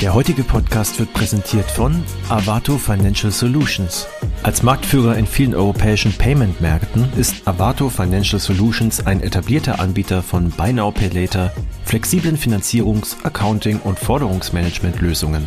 [0.00, 4.06] Der heutige Podcast wird präsentiert von Avato Financial Solutions.
[4.44, 10.72] Als Marktführer in vielen europäischen Payment-Märkten ist Avato Financial Solutions ein etablierter Anbieter von Buy
[10.72, 11.52] Now Pay Later,
[11.84, 15.44] flexiblen Finanzierungs-, Accounting- und Forderungsmanagement-Lösungen.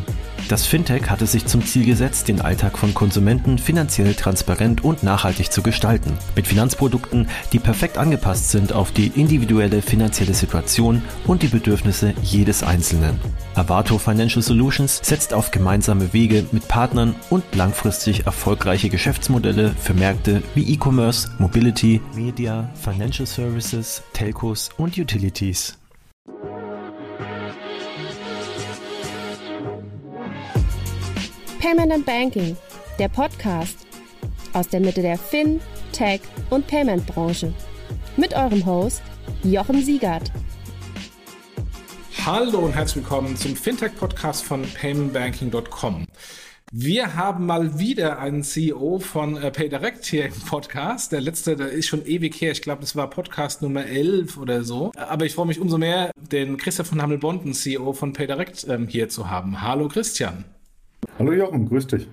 [0.51, 5.01] Das Fintech hat es sich zum Ziel gesetzt, den Alltag von Konsumenten finanziell transparent und
[5.01, 6.17] nachhaltig zu gestalten.
[6.35, 12.63] Mit Finanzprodukten, die perfekt angepasst sind auf die individuelle finanzielle Situation und die Bedürfnisse jedes
[12.63, 13.17] Einzelnen.
[13.55, 20.43] Avato Financial Solutions setzt auf gemeinsame Wege mit Partnern und langfristig erfolgreiche Geschäftsmodelle für Märkte
[20.53, 25.80] wie E-Commerce, Mobility, Media, Financial Services, Telcos und Utilities.
[31.61, 32.57] Payment and Banking,
[32.97, 33.85] der Podcast
[34.53, 35.61] aus der Mitte der Fin,
[35.91, 37.53] Tech und Payment Branche.
[38.17, 39.03] Mit eurem Host
[39.43, 40.31] Jochen Siegert.
[42.25, 46.07] Hallo und herzlich willkommen zum Fintech-Podcast von paymentbanking.com.
[46.71, 51.11] Wir haben mal wieder einen CEO von äh, PayDirect hier im Podcast.
[51.11, 52.53] Der letzte, der ist schon ewig her.
[52.53, 54.91] Ich glaube, das war Podcast Nummer 11 oder so.
[54.95, 59.09] Aber ich freue mich umso mehr, den Christian von Hammelbonden, CEO von PayDirect, ähm, hier
[59.09, 59.61] zu haben.
[59.61, 60.43] Hallo Christian.
[61.21, 62.07] Hallo Jochen, grüß dich.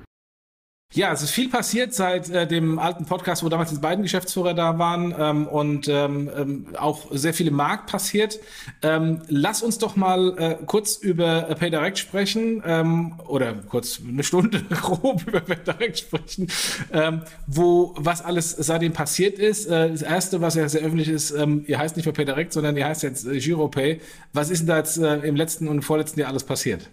[0.92, 4.52] Ja, es ist viel passiert seit äh, dem alten Podcast, wo damals die beiden Geschäftsführer
[4.52, 8.38] da waren ähm, und ähm, ähm, auch sehr viel im Markt passiert.
[8.82, 14.62] Ähm, lass uns doch mal äh, kurz über PayDirect sprechen ähm, oder kurz eine Stunde
[14.70, 16.48] grob über PayDirect sprechen,
[16.92, 19.68] ähm, wo was alles seitdem passiert ist.
[19.68, 22.86] Äh, das erste, was ja sehr öffentlich ist, ihr heißt nicht mehr PayDirect, sondern ihr
[22.86, 24.02] heißt jetzt äh, GiroPay.
[24.34, 26.90] Was ist denn da jetzt äh, im letzten und vorletzten Jahr alles passiert?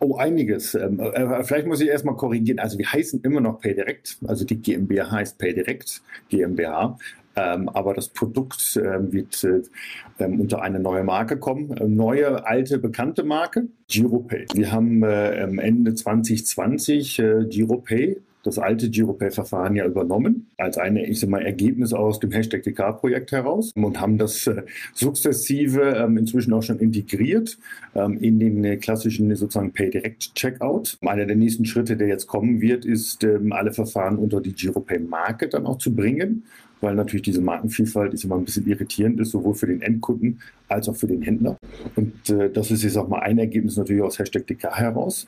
[0.00, 0.74] Oh, einiges.
[0.74, 2.58] Ähm, äh, vielleicht muss ich erstmal korrigieren.
[2.58, 4.18] Also wir heißen immer noch PayDirect.
[4.26, 6.98] Also die GmbH heißt PayDirect GmbH.
[7.36, 11.76] Ähm, aber das Produkt ähm, wird äh, unter eine neue Marke kommen.
[11.76, 14.46] Äh, neue, alte, bekannte Marke, GiroPay.
[14.54, 21.20] Wir haben äh, Ende 2020 äh, GiroPay das alte GiroPay-Verfahren ja übernommen, als eine, ich
[21.20, 26.52] sag mal, Ergebnis aus dem Hashtag DK-Projekt heraus und haben das äh, sukzessive ähm, inzwischen
[26.52, 27.58] auch schon integriert
[27.94, 30.98] ähm, in den äh, klassischen sozusagen Pay-Direct-Checkout.
[31.00, 35.48] Einer der nächsten Schritte, der jetzt kommen wird, ist, ähm, alle Verfahren unter die GiroPay-Marke
[35.48, 36.44] dann auch zu bringen
[36.80, 40.88] weil natürlich diese Markenvielfalt ist immer ein bisschen irritierend ist, sowohl für den Endkunden als
[40.88, 41.56] auch für den Händler.
[41.96, 45.26] Und äh, das ist jetzt auch mal ein Ergebnis natürlich aus Hashtag DK heraus.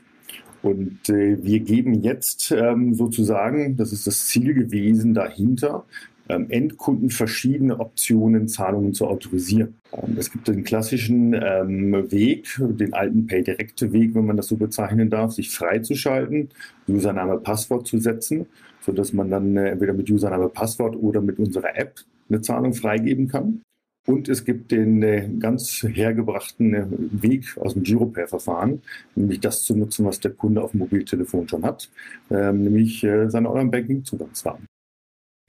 [0.66, 5.84] Und äh, wir geben jetzt ähm, sozusagen, das ist das Ziel gewesen dahinter,
[6.28, 9.76] ähm, Endkunden verschiedene Optionen, Zahlungen zu autorisieren.
[9.92, 15.08] Ähm, es gibt den klassischen ähm, Weg, den alten Pay-Direkte-Weg, wenn man das so bezeichnen
[15.08, 16.48] darf, sich freizuschalten,
[16.88, 18.46] Username, Passwort zu setzen,
[18.80, 23.28] sodass man dann äh, entweder mit Username, Passwort oder mit unserer App eine Zahlung freigeben
[23.28, 23.62] kann.
[24.06, 28.82] Und es gibt den äh, ganz hergebrachten äh, Weg aus dem Giropay-Verfahren,
[29.16, 31.90] nämlich das zu nutzen, was der Kunde auf dem Mobiltelefon schon hat,
[32.30, 34.66] ähm, nämlich äh, seine Online-Banking-Zugangsdaten.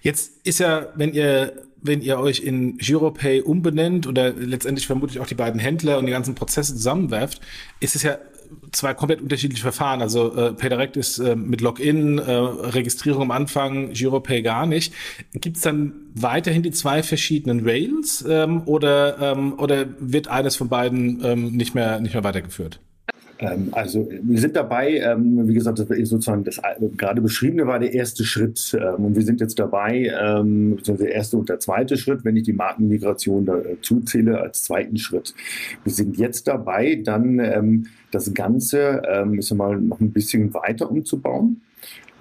[0.02, 5.28] Jetzt ist ja, wenn ihr, wenn ihr euch in Giropay umbenennt oder letztendlich vermutlich auch
[5.28, 7.42] die beiden Händler und die ganzen Prozesse zusammenwerft,
[7.80, 8.18] ist es ja
[8.72, 10.02] zwei komplett unterschiedliche Verfahren.
[10.02, 14.94] Also äh, PayDirect ist äh, mit Login, äh, Registrierung am Anfang, GiroPay gar nicht.
[15.34, 20.70] Gibt es dann weiterhin die zwei verschiedenen Rails ähm, oder, ähm, oder wird eines von
[20.70, 22.80] beiden ähm, nicht, mehr, nicht mehr weitergeführt?
[23.40, 26.62] Ähm, also wir sind dabei, ähm, wie gesagt, das sozusagen das
[26.98, 31.38] gerade beschriebene war der erste Schritt ähm, und wir sind jetzt dabei, ähm, der erste
[31.38, 35.34] und der zweite Schritt, wenn ich die Markenmigration dazu zähle, als zweiten Schritt.
[35.84, 39.02] Wir sind jetzt dabei, dann ähm, das Ganze,
[39.38, 41.62] ich sag mal, noch ein bisschen weiter umzubauen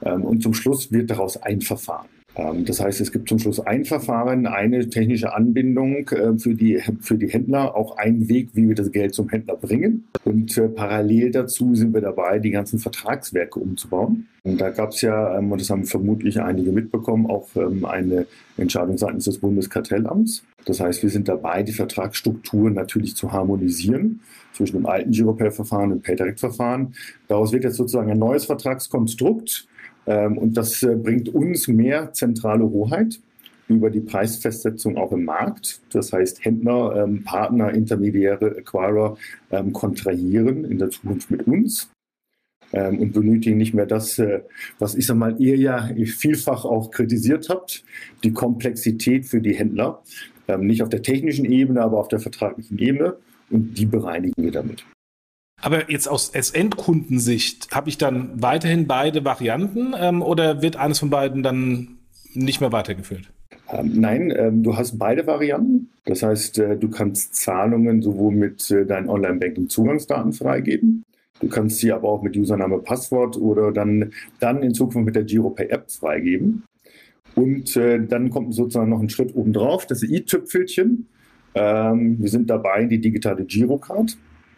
[0.00, 2.09] und zum Schluss wird daraus ein Verfahren.
[2.36, 6.80] Ähm, das heißt, es gibt zum Schluss ein Verfahren, eine technische Anbindung äh, für die,
[7.00, 10.06] für die Händler, auch einen Weg, wie wir das Geld zum Händler bringen.
[10.24, 14.28] Und äh, parallel dazu sind wir dabei, die ganzen Vertragswerke umzubauen.
[14.42, 18.26] Und da gab es ja, ähm, und das haben vermutlich einige mitbekommen, auch ähm, eine
[18.56, 20.44] Entscheidung seitens des Bundeskartellamts.
[20.66, 24.20] Das heißt, wir sind dabei, die Vertragsstrukturen natürlich zu harmonisieren
[24.53, 26.94] zwischen dem alten Giropay-Verfahren und dem PayDirect-Verfahren.
[27.28, 29.68] Daraus wird jetzt sozusagen ein neues Vertragskonstrukt
[30.38, 33.20] und das äh, bringt uns mehr zentrale Hoheit
[33.68, 35.80] über die Preisfestsetzung auch im Markt.
[35.91, 39.16] Das heißt, Händler, ähm, Partner, Intermediäre, Acquirer
[39.50, 41.91] ähm, kontrahieren in der Zukunft mit uns
[42.72, 44.41] und benötigen nicht mehr das, äh,
[44.80, 47.84] was ich sag mal, ihr ja vielfach auch kritisiert habt,
[48.24, 50.03] die Komplexität für die Händler.
[50.58, 53.16] nicht auf der technischen Ebene, aber auf der vertraglichen Ebene.
[53.50, 54.84] Und die bereinigen wir damit.
[55.62, 61.10] Aber jetzt aus, Endkundensicht, habe ich dann weiterhin beide Varianten ähm, oder wird eines von
[61.10, 61.98] beiden dann
[62.34, 63.32] nicht mehr weitergeführt?
[63.70, 65.91] Ähm, nein, ähm, du hast beide Varianten.
[66.04, 71.04] Das heißt, äh, du kannst Zahlungen sowohl mit äh, deinen Online-Banking-Zugangsdaten freigeben,
[71.41, 75.24] Du kannst sie aber auch mit Username, Passwort oder dann, dann in Zukunft mit der
[75.24, 76.64] GiroPay App freigeben.
[77.34, 81.06] Und äh, dann kommt sozusagen noch ein Schritt obendrauf, das i-Tüpfelchen.
[81.54, 84.16] Ähm, wir sind dabei, die digitale Girocard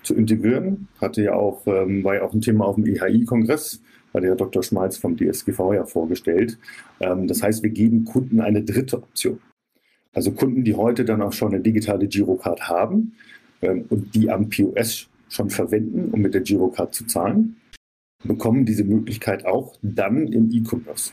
[0.09, 0.89] zu integrieren.
[1.01, 3.83] Hatte ja auch, ähm, war ja auch ein Thema auf dem IHI-Kongress,
[4.15, 4.63] hat der Dr.
[4.63, 6.59] Schmalz vom DSGV ja vorgestellt.
[7.01, 9.39] Ähm, das heißt, wir geben Kunden eine dritte Option.
[10.15, 13.13] Also Kunden, die heute dann auch schon eine digitale Girocard haben
[13.61, 17.57] ähm, und die am POS schon verwenden, um mit der Girocard zu zahlen,
[18.25, 21.13] bekommen diese Möglichkeit auch dann im E-Commerce.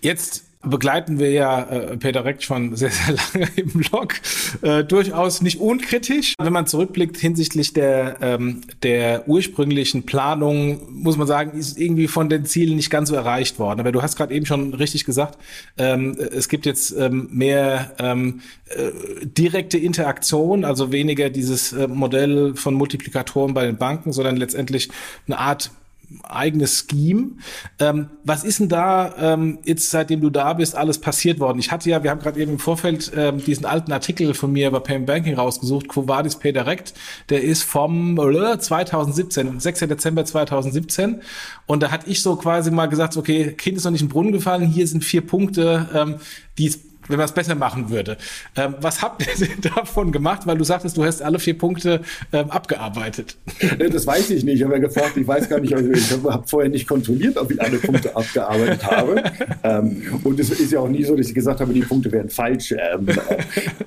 [0.00, 4.14] Jetzt begleiten wir ja äh, Peter Reck schon sehr, sehr lange im Blog.
[4.62, 6.34] Äh, durchaus nicht unkritisch.
[6.38, 12.28] Wenn man zurückblickt hinsichtlich der, ähm, der ursprünglichen Planung, muss man sagen, ist irgendwie von
[12.28, 13.80] den Zielen nicht ganz so erreicht worden.
[13.80, 15.38] Aber du hast gerade eben schon richtig gesagt,
[15.78, 18.40] ähm, es gibt jetzt ähm, mehr ähm,
[18.70, 24.90] äh, direkte Interaktion, also weniger dieses äh, Modell von Multiplikatoren bei den Banken, sondern letztendlich
[25.26, 25.70] eine Art
[26.22, 27.32] eigenes Scheme.
[27.78, 31.58] Ähm, was ist denn da ähm, jetzt, seitdem du da bist, alles passiert worden?
[31.58, 34.70] Ich hatte ja, wir haben gerade eben im Vorfeld ähm, diesen alten Artikel von mir
[34.70, 36.94] bei Payment Banking rausgesucht, Quo Vadis Pay Direct.
[37.28, 39.80] Der ist vom äh, 2017, 6.
[39.80, 41.20] Dezember 2017.
[41.66, 44.32] Und da hatte ich so quasi mal gesagt, okay, Kind ist noch nicht im Brunnen
[44.32, 46.16] gefallen, hier sind vier Punkte, ähm,
[46.58, 48.16] die es wenn man es besser machen würde.
[48.56, 50.46] Ähm, was habt ihr denn davon gemacht?
[50.46, 52.00] Weil du sagtest, du hast alle vier Punkte
[52.32, 53.36] ähm, abgearbeitet.
[53.78, 54.56] Das weiß ich nicht.
[54.56, 57.60] Ich habe ja gefragt, ich weiß gar nicht, ich habe vorher nicht kontrolliert, ob ich
[57.60, 59.22] alle Punkte abgearbeitet habe.
[59.62, 62.28] Ähm, und es ist ja auch nie so, dass ich gesagt habe, die Punkte wären
[62.28, 62.72] falsch.
[62.72, 63.08] Ähm,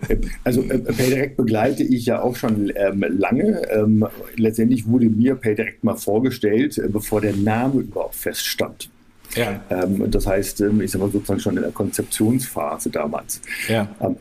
[0.08, 3.62] äh, also äh, PayDirect begleite ich ja auch schon ähm, lange.
[3.69, 4.06] Ähm,
[4.36, 8.90] letztendlich wurde mir PayDirect mal vorgestellt, äh, bevor der Name überhaupt feststand.
[9.38, 9.60] Ja.
[9.69, 13.42] Ähm, das heißt, ähm, ich sage mal sozusagen schon in der Konzeptionsphase damals.
[13.68, 13.88] Ja.
[14.01, 14.18] Ähm,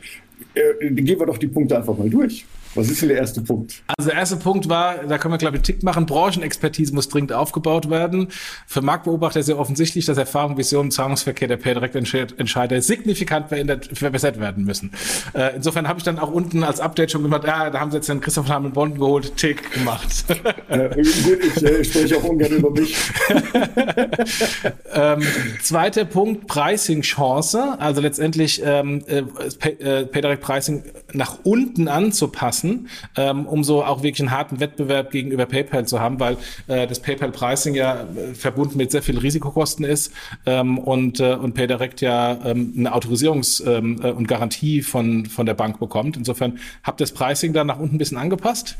[0.53, 2.45] äh, gehen wir doch die Punkte einfach mal durch.
[2.75, 3.81] Was ist denn der erste Punkt?
[3.97, 7.09] Also der erste Punkt war, da können wir glaube ich einen Tick machen, Branchenexpertise muss
[7.09, 8.29] dringend aufgebaut werden.
[8.67, 13.47] Für Marktbeobachter ist ja offensichtlich, dass Erfahrung, Vision Zahlungsverkehr der PayDirect-Entscheider signifikant
[13.93, 14.91] verbessert werden müssen.
[15.33, 17.97] Äh, insofern habe ich dann auch unten als Update schon gemacht, ja, da haben sie
[17.97, 20.25] jetzt den Christoph Hamel Bond geholt, Tick gemacht.
[20.69, 22.95] Äh, gut, ich äh, spreche auch ungern über mich.
[24.93, 25.21] ähm,
[25.61, 33.63] zweiter Punkt, Pricing-Chance, also letztendlich ähm, äh, äh PayDirect-Pricing nach unten anzupassen lassen, ähm, um
[33.63, 36.37] so auch wirklich einen harten Wettbewerb gegenüber PayPal zu haben, weil
[36.67, 40.11] äh, das PayPal-Pricing ja äh, verbunden mit sehr vielen Risikokosten ist
[40.45, 45.45] ähm, und, äh, und PayDirect ja ähm, eine Autorisierungs- ähm, äh, und Garantie von, von
[45.45, 46.17] der Bank bekommt.
[46.17, 48.77] Insofern habt ihr das Pricing da nach unten ein bisschen angepasst?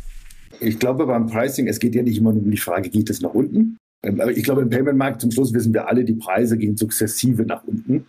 [0.60, 3.22] Ich glaube beim Pricing, es geht ja nicht immer nur um die Frage, geht es
[3.22, 7.44] nach unten, ich glaube, im Payment-Markt zum Schluss wissen wir alle, die Preise gehen sukzessive
[7.44, 8.06] nach unten.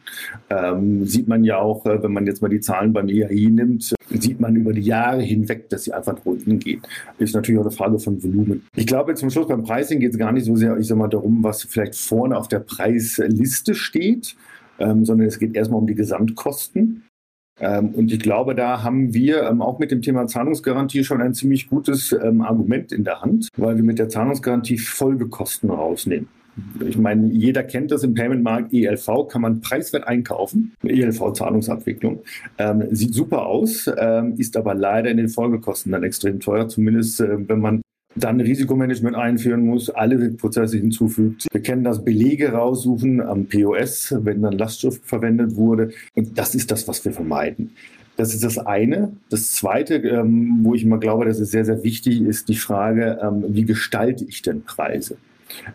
[0.51, 3.95] Ähm, sieht man ja auch, äh, wenn man jetzt mal die Zahlen beim EAI nimmt,
[4.11, 6.83] sieht man über die Jahre hinweg, dass sie einfach nach unten gehen.
[7.19, 8.67] Ist natürlich auch eine Frage von Volumen.
[8.77, 11.09] Ich glaube, zum Schluss beim Pricing geht es gar nicht so sehr, ich sag mal,
[11.09, 14.37] darum, was vielleicht vorne auf der Preisliste steht,
[14.79, 17.08] ähm, sondern es geht erstmal um die Gesamtkosten.
[17.61, 21.35] Ähm, und ich glaube, da haben wir ähm, auch mit dem Thema Zahlungsgarantie schon ein
[21.35, 26.29] ziemlich gutes ähm, Argument in der Hand, weil wir mit der Zahlungsgarantie Folgekosten rausnehmen.
[26.85, 28.73] Ich meine, jeder kennt das im Payment-Markt.
[28.73, 30.75] ELV kann man preiswert einkaufen.
[30.83, 32.21] ELV-Zahlungsabwicklung.
[32.59, 36.69] Ähm, sieht super aus, ähm, ist aber leider in den Folgekosten dann extrem teuer.
[36.69, 37.81] Zumindest, äh, wenn man
[38.19, 41.47] dann Risikomanagement einführen muss, alle Prozesse hinzufügt.
[41.53, 45.91] Wir kennen das Belege raussuchen am POS, wenn dann Lastschrift verwendet wurde.
[46.15, 47.71] Und das ist das, was wir vermeiden.
[48.17, 49.13] Das ist das eine.
[49.31, 53.19] Das zweite, ähm, wo ich immer glaube, dass es sehr, sehr wichtig ist, die Frage,
[53.23, 55.17] ähm, wie gestalte ich denn Preise?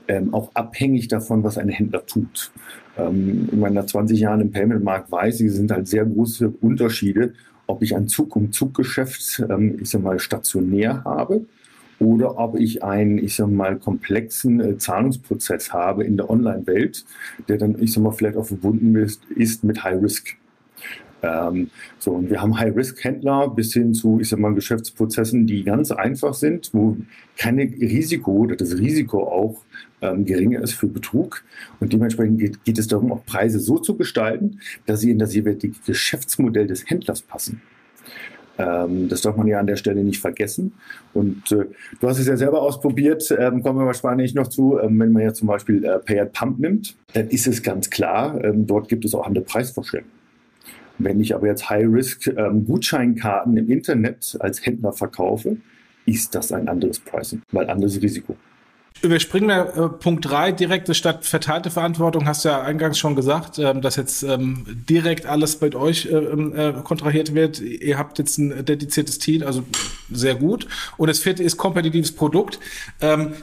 [0.08, 2.52] Ähm, auch abhängig davon, was ein Händler tut.
[2.98, 7.34] Ähm, in meiner 20 Jahren im Payment-Markt weiß ich, es sind halt sehr große Unterschiede,
[7.66, 11.46] ob ich ein Zug-um-Zug-Geschäft, ähm, ich sag mal, stationär habe
[12.04, 17.06] oder ob ich einen, ich sag mal, komplexen äh, Zahlungsprozess habe in der Online-Welt,
[17.48, 20.36] der dann, ich sag mal, vielleicht auch verbunden ist, ist mit High Risk.
[21.24, 21.70] Ähm,
[22.00, 26.34] so, und wir haben High-Risk-Händler bis hin zu, ich sag mal, Geschäftsprozessen, die ganz einfach
[26.34, 26.98] sind, wo
[27.38, 29.62] kein Risiko oder das Risiko auch
[30.02, 31.44] ähm, geringer ist für Betrug.
[31.80, 35.34] Und dementsprechend geht, geht es darum, auch Preise so zu gestalten, dass sie in das
[35.34, 37.62] jeweilige Geschäftsmodell des Händlers passen.
[38.58, 40.74] Ähm, das darf man ja an der Stelle nicht vergessen.
[41.14, 41.66] Und äh,
[42.00, 44.80] du hast es ja selber ausprobiert, ähm, kommen wir wahrscheinlich noch zu.
[44.80, 47.90] Ähm, wenn man ja zum Beispiel äh, Pay at Pump nimmt, dann ist es ganz
[47.90, 50.12] klar, ähm, dort gibt es auch andere Preisvorstellungen.
[51.00, 55.58] Wenn ich aber jetzt High-Risk-Gutscheinkarten ähm, im Internet als Händler verkaufe,
[56.06, 58.36] ist das ein anderes Pricing, weil anderes Risiko.
[59.02, 63.60] Überspringen wir äh, Punkt 3, direkte statt verteilte Verantwortung, hast du ja eingangs schon gesagt,
[63.60, 67.60] ähm, dass jetzt ähm, direkt alles bei euch äh, ähm, äh, kontrahiert wird.
[67.60, 69.64] Ihr habt jetzt ein dediziertes Team, also
[70.10, 70.68] sehr gut.
[70.98, 72.60] Und das vierte ist kompetitives Produkt.
[73.02, 73.34] Ähm,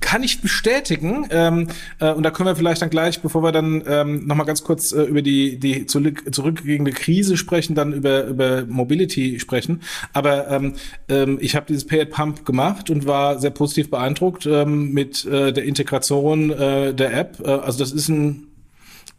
[0.00, 1.68] kann ich bestätigen, ähm,
[2.00, 4.92] äh, und da können wir vielleicht dann gleich, bevor wir dann ähm, nochmal ganz kurz
[4.92, 9.80] äh, über die, die zurückliegende Krise sprechen, dann über, über Mobility sprechen.
[10.12, 10.74] Aber ähm,
[11.08, 15.24] ähm, ich habe dieses Pay at Pump gemacht und war sehr positiv beeindruckt ähm, mit
[15.24, 17.40] äh, der Integration äh, der App.
[17.44, 18.48] Äh, also das ist ein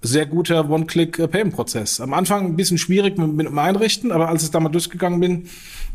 [0.01, 2.01] sehr guter One-Click-Payment-Prozess.
[2.01, 5.19] Am Anfang ein bisschen schwierig mit, mit dem Einrichten, aber als ich da mal durchgegangen
[5.19, 5.49] bin,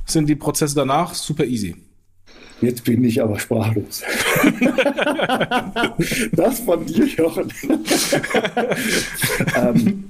[0.07, 1.77] sind die Prozesse danach super easy.
[2.61, 4.03] Jetzt bin ich aber sprachlos.
[6.33, 7.53] das von dir, Jochen.
[9.57, 10.05] ähm,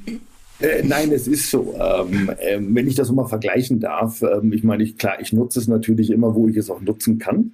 [0.60, 1.74] äh, nein, es ist so.
[1.78, 5.60] Ähm, äh, wenn ich das mal vergleichen darf, ähm, ich meine, ich, klar, ich nutze
[5.60, 7.52] es natürlich immer, wo ich es auch nutzen kann.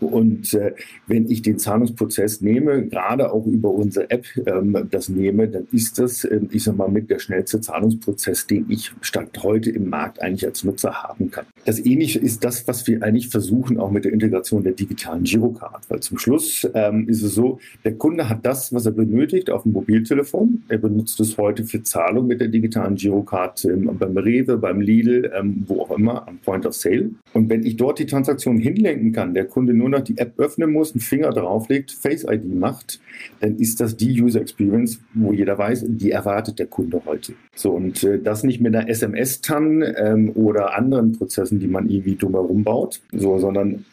[0.00, 0.74] Und äh,
[1.06, 5.98] wenn ich den Zahlungsprozess nehme, gerade auch über unsere App ähm, das nehme, dann ist
[5.98, 10.22] das, ähm, ich sag mal, mit der schnellste Zahlungsprozess, den ich statt heute im Markt
[10.22, 11.46] eigentlich als Nutzer haben kann.
[11.64, 15.88] Das Ähnliche ist das, was wir eigentlich versuchen, auch mit der Integration der digitalen Girocard.
[15.88, 19.62] Weil zum Schluss ähm, ist es so, der Kunde hat das, was er benötigt, auf
[19.62, 20.62] dem Mobiltelefon.
[20.68, 25.32] Er benutzt es heute für Zahlung mit der digitalen Girocard ähm, beim Rewe, beim Lidl,
[25.34, 27.10] ähm, wo auch immer, am Point of Sale.
[27.32, 30.70] Und wenn ich dort die Transaktion hinlenken kann, der Kunde nur noch die App öffnen
[30.70, 33.00] muss, einen Finger drauflegt, Face ID macht,
[33.40, 37.32] dann ist das die User Experience, wo jeder weiß, die erwartet der Kunde heute.
[37.54, 42.16] So, und äh, das nicht mit einer SMS-TAN ähm, oder anderen Prozessen, die man irgendwie
[42.16, 43.84] drumherum baut, so, sondern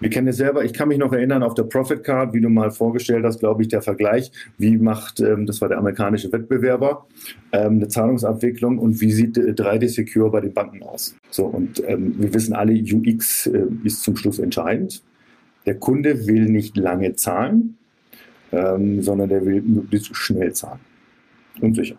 [0.00, 0.64] wir kennen es selber.
[0.64, 3.62] Ich kann mich noch erinnern auf der Profit Card, wie du mal vorgestellt hast, glaube
[3.62, 4.30] ich, der Vergleich.
[4.56, 7.06] Wie macht, ähm, das war der amerikanische Wettbewerber,
[7.52, 11.16] ähm, eine Zahlungsabwicklung und wie sieht äh, 3D Secure bei den Banken aus?
[11.30, 15.02] So, und ähm, wir wissen alle, UX äh, ist zum Schluss entscheidend.
[15.66, 17.76] Der Kunde will nicht lange zahlen,
[18.50, 20.80] sondern der will möglichst schnell zahlen
[21.60, 21.96] und sicher.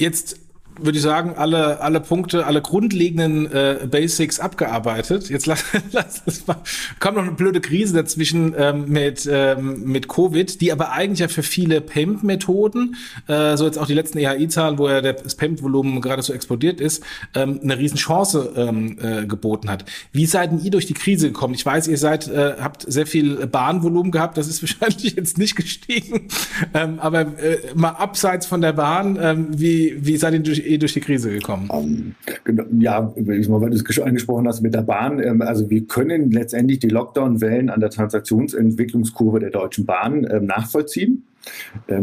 [0.00, 0.43] Jetzt
[0.80, 5.30] würde ich sagen, alle, alle Punkte, alle grundlegenden äh, Basics abgearbeitet.
[5.30, 6.56] Jetzt lass, lass es mal.
[7.00, 11.28] Kommt noch eine blöde Krise dazwischen ähm, mit, ähm, mit Covid, die aber eigentlich ja
[11.28, 12.96] für viele Payment-Methoden,
[13.28, 17.02] äh, so jetzt auch die letzten EHI-Zahlen, wo ja das Payment-Volumen gerade so explodiert ist,
[17.34, 19.84] ähm, eine Riesenchance ähm, äh, geboten hat.
[20.12, 21.54] Wie seid denn ihr durch die Krise gekommen?
[21.54, 25.56] Ich weiß, ihr seid, äh, habt sehr viel Bahnvolumen gehabt, das ist wahrscheinlich jetzt nicht
[25.56, 26.28] gestiegen.
[26.72, 30.78] Ähm, aber äh, mal abseits von der Bahn, ähm, wie, wie seid ihr durch eh
[30.78, 31.68] durch die Krise gekommen?
[31.70, 32.14] Um,
[32.46, 35.20] ähm, ja, weil du es angesprochen hast mit der Bahn.
[35.20, 41.24] Ähm, also wir können letztendlich die Lockdown-Wellen an der Transaktionsentwicklungskurve der Deutschen Bahn ähm, nachvollziehen.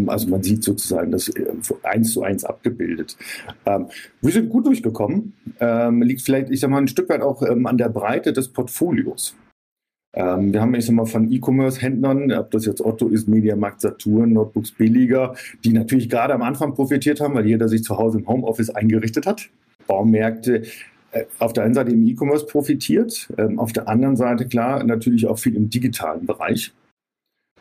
[0.06, 1.46] Also man sieht sozusagen das äh,
[1.82, 3.18] eins zu eins abgebildet.
[3.66, 5.34] Wir sind gut durchgekommen.
[6.02, 9.36] Liegt vielleicht, ich sag mal, ein Stück weit auch an der Breite des Portfolios.
[10.14, 14.72] Ähm, wir haben, sag mal, von E-Commerce-Händlern, ob das jetzt Otto ist, Mediamarkt, Saturn, Notebooks
[14.72, 18.70] billiger, die natürlich gerade am Anfang profitiert haben, weil jeder sich zu Hause im Homeoffice
[18.70, 19.50] eingerichtet hat.
[19.88, 20.64] Baumärkte
[21.12, 25.28] äh, auf der einen Seite im E-Commerce profitiert, ähm, auf der anderen Seite klar natürlich
[25.28, 26.74] auch viel im digitalen Bereich.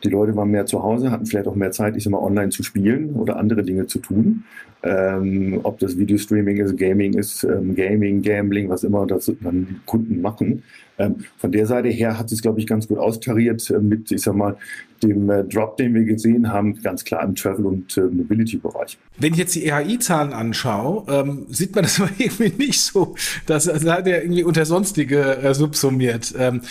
[0.03, 2.49] Die Leute waren mehr zu Hause, hatten vielleicht auch mehr Zeit, ich sag mal, online
[2.49, 4.43] zu spielen oder andere Dinge zu tun.
[4.83, 9.79] Ähm, ob das Videostreaming ist, Gaming ist, ähm, Gaming, Gambling, was immer das dann die
[9.85, 10.63] Kunden machen.
[11.01, 14.21] Ähm, von der Seite her hat es, glaube ich, ganz gut austariert äh, mit, ich
[14.21, 14.57] sag mal,
[15.01, 18.97] dem äh, Drop, den wir gesehen haben, ganz klar im Travel- und äh, Mobility-Bereich.
[19.17, 23.15] Wenn ich jetzt die EHI-Zahlen anschaue, ähm, sieht man das aber irgendwie nicht so.
[23.45, 26.33] Das, das hat ja irgendwie unter sonstige äh, subsumiert.
[26.37, 26.61] Ähm,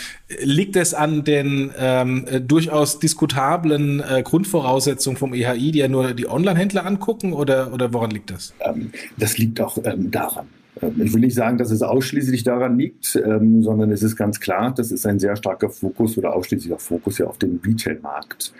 [0.41, 6.13] liegt es an den ähm, äh, durchaus diskutablen äh, Grundvoraussetzungen vom EHI, die ja nur
[6.13, 8.53] die Online-Händler angucken, oder, oder woran liegt das?
[8.61, 10.47] Ähm, das liegt auch ähm, daran.
[10.97, 14.73] Ich will nicht sagen, dass es ausschließlich daran liegt, ähm, sondern es ist ganz klar,
[14.73, 18.53] das ist ein sehr starker Fokus oder ausschließlicher Fokus ja auf den Retail-Markt.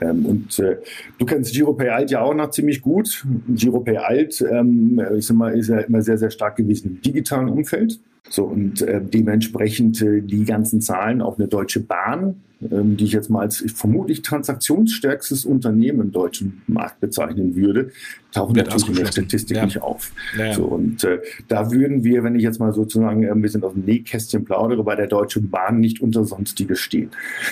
[0.00, 0.78] Ähm, und äh,
[1.18, 3.26] du kennst GiroPay Alt ja auch noch ziemlich gut.
[3.48, 8.00] GiroPay Alt, ähm, sag mal, ist ja immer sehr, sehr stark gewesen im digitalen Umfeld.
[8.28, 12.36] So, und äh, dementsprechend äh, die ganzen Zahlen, auch eine Deutsche Bahn,
[12.70, 17.90] ähm, die ich jetzt mal als vermutlich transaktionsstärkstes Unternehmen im deutschen Markt bezeichnen würde,
[18.32, 19.66] tauchen natürlich in der Statistik ja.
[19.66, 20.10] nicht auf.
[20.38, 20.54] Ja, ja.
[20.54, 23.84] So, und äh, da würden wir, wenn ich jetzt mal sozusagen ein bisschen aus dem
[23.84, 27.10] Nähkästchen plaudere, bei der Deutschen Bahn nicht unter Sonstige stehen.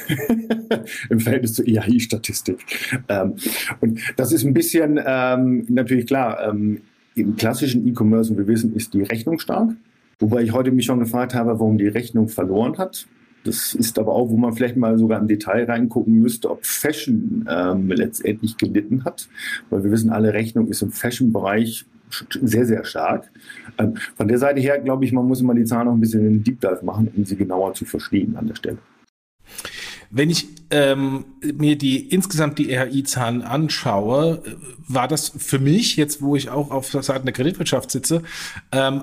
[1.10, 2.64] Im Verhältnis zur EHI-Statistik.
[3.08, 3.34] Ähm,
[3.80, 6.80] und das ist ein bisschen ähm, natürlich klar, ähm,
[7.14, 9.68] im klassischen E-Commerce, und wir wissen, ist die Rechnung stark.
[10.18, 13.06] Wobei ich heute mich schon gefragt habe, warum die Rechnung verloren hat.
[13.44, 17.44] Das ist aber auch, wo man vielleicht mal sogar im Detail reingucken müsste, ob Fashion
[17.48, 19.28] ähm, letztendlich gelitten hat.
[19.68, 21.84] Weil wir wissen, alle Rechnung ist im Fashion-Bereich
[22.40, 23.30] sehr, sehr stark.
[23.78, 26.26] Ähm, von der Seite her glaube ich, man muss immer die Zahlen noch ein bisschen
[26.26, 28.78] in den Deep Dive machen, um sie genauer zu verstehen an der Stelle.
[30.10, 34.42] Wenn ich ähm, mir die insgesamt die RHI-Zahlen anschaue,
[34.86, 38.22] war das für mich, jetzt wo ich auch auf der Seite der Kreditwirtschaft sitze,
[38.72, 39.02] ähm,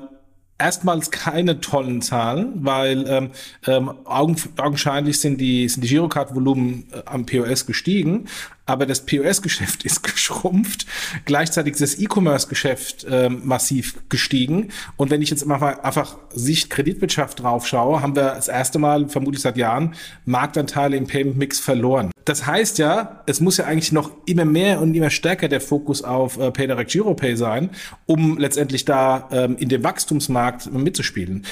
[0.62, 3.32] erstmals keine tollen Zahlen, weil ähm,
[3.66, 8.28] ähm, augenscheinlich sind die, sind die Girocard-Volumen äh, am POS gestiegen,
[8.68, 10.86] aber das POS-Geschäft ist geschrumpft.
[11.26, 14.70] Gleichzeitig ist das E-Commerce-Geschäft ähm, massiv gestiegen.
[14.98, 19.10] Und wenn ich jetzt mal einfach Sicht Kreditwirtschaft drauf schaue, haben wir das erste Mal,
[19.10, 22.11] vermutlich seit Jahren, Marktanteile im Payment Mix verloren.
[22.26, 26.04] Das heißt ja, es muss ja eigentlich noch immer mehr und immer stärker der Fokus
[26.04, 27.70] auf äh, PayDirect GiroPay sein,
[28.06, 31.46] um letztendlich da ähm, in dem Wachstumsmarkt mitzuspielen.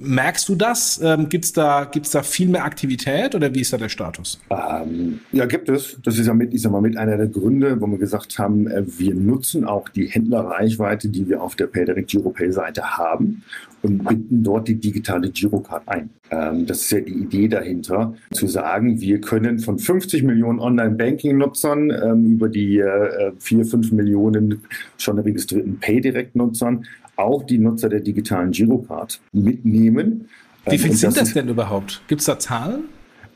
[0.00, 1.00] Merkst du das?
[1.02, 4.40] Ähm, gibt's da, gibt's da viel mehr Aktivität oder wie ist da der Status?
[4.50, 5.98] Ähm, ja, gibt es.
[6.02, 8.66] Das ist ja mit, ich sag mal, mit einer der Gründe, wo wir gesagt haben,
[8.66, 13.42] äh, wir nutzen auch die Händlerreichweite, die wir auf der PayDirect GiroPay Seite haben
[13.82, 16.10] und binden dort die digitale Girocard ein.
[16.30, 21.90] Ähm, das ist ja die Idee dahinter, zu sagen, wir können von 50 Millionen Online-Banking-Nutzern
[21.90, 24.62] ähm, über die äh, 4, 5 Millionen
[24.96, 26.84] schon registrierten PayDirect-Nutzern
[27.16, 30.28] auch die Nutzer der digitalen Girocard mitnehmen.
[30.66, 32.02] Wie viel ähm, sind das denn überhaupt?
[32.06, 32.84] Gibt es da Zahlen?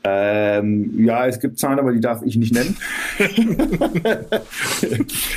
[0.05, 2.75] Ähm, ja, es gibt Zahlen, aber die darf ich nicht nennen.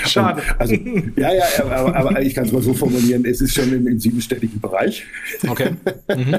[0.06, 0.42] Schade.
[0.58, 0.75] also,
[1.16, 4.00] ja, ja, aber, aber ich kann es mal so formulieren, es ist schon im, im
[4.00, 5.04] siebenstelligen Bereich.
[5.49, 5.70] Okay.
[6.16, 6.37] Mhm.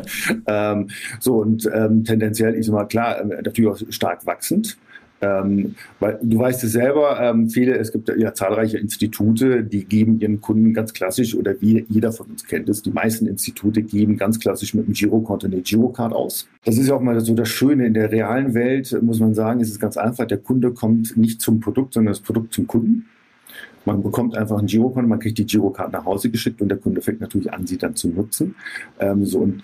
[0.47, 4.77] ähm, so, und ähm, tendenziell ist immer klar, natürlich auch stark wachsend.
[5.19, 10.19] Ähm, weil du weißt es selber, ähm, viele, es gibt ja zahlreiche Institute, die geben
[10.19, 14.17] ihren Kunden ganz klassisch, oder wie jeder von uns kennt es, die meisten Institute geben
[14.17, 16.47] ganz klassisch mit dem Girokonto eine Girocard aus.
[16.65, 17.87] Das ist ja auch mal so das Schöne.
[17.87, 20.25] In der realen Welt muss man sagen, ist es ganz einfach.
[20.25, 23.05] Der Kunde kommt nicht zum Produkt, sondern das Produkt zum Kunden.
[23.85, 27.01] Man bekommt einfach ein Girokonto, man kriegt die Girocard nach Hause geschickt und der Kunde
[27.01, 28.53] fängt natürlich an, sie dann zu nutzen.
[28.99, 29.61] Ähm, so und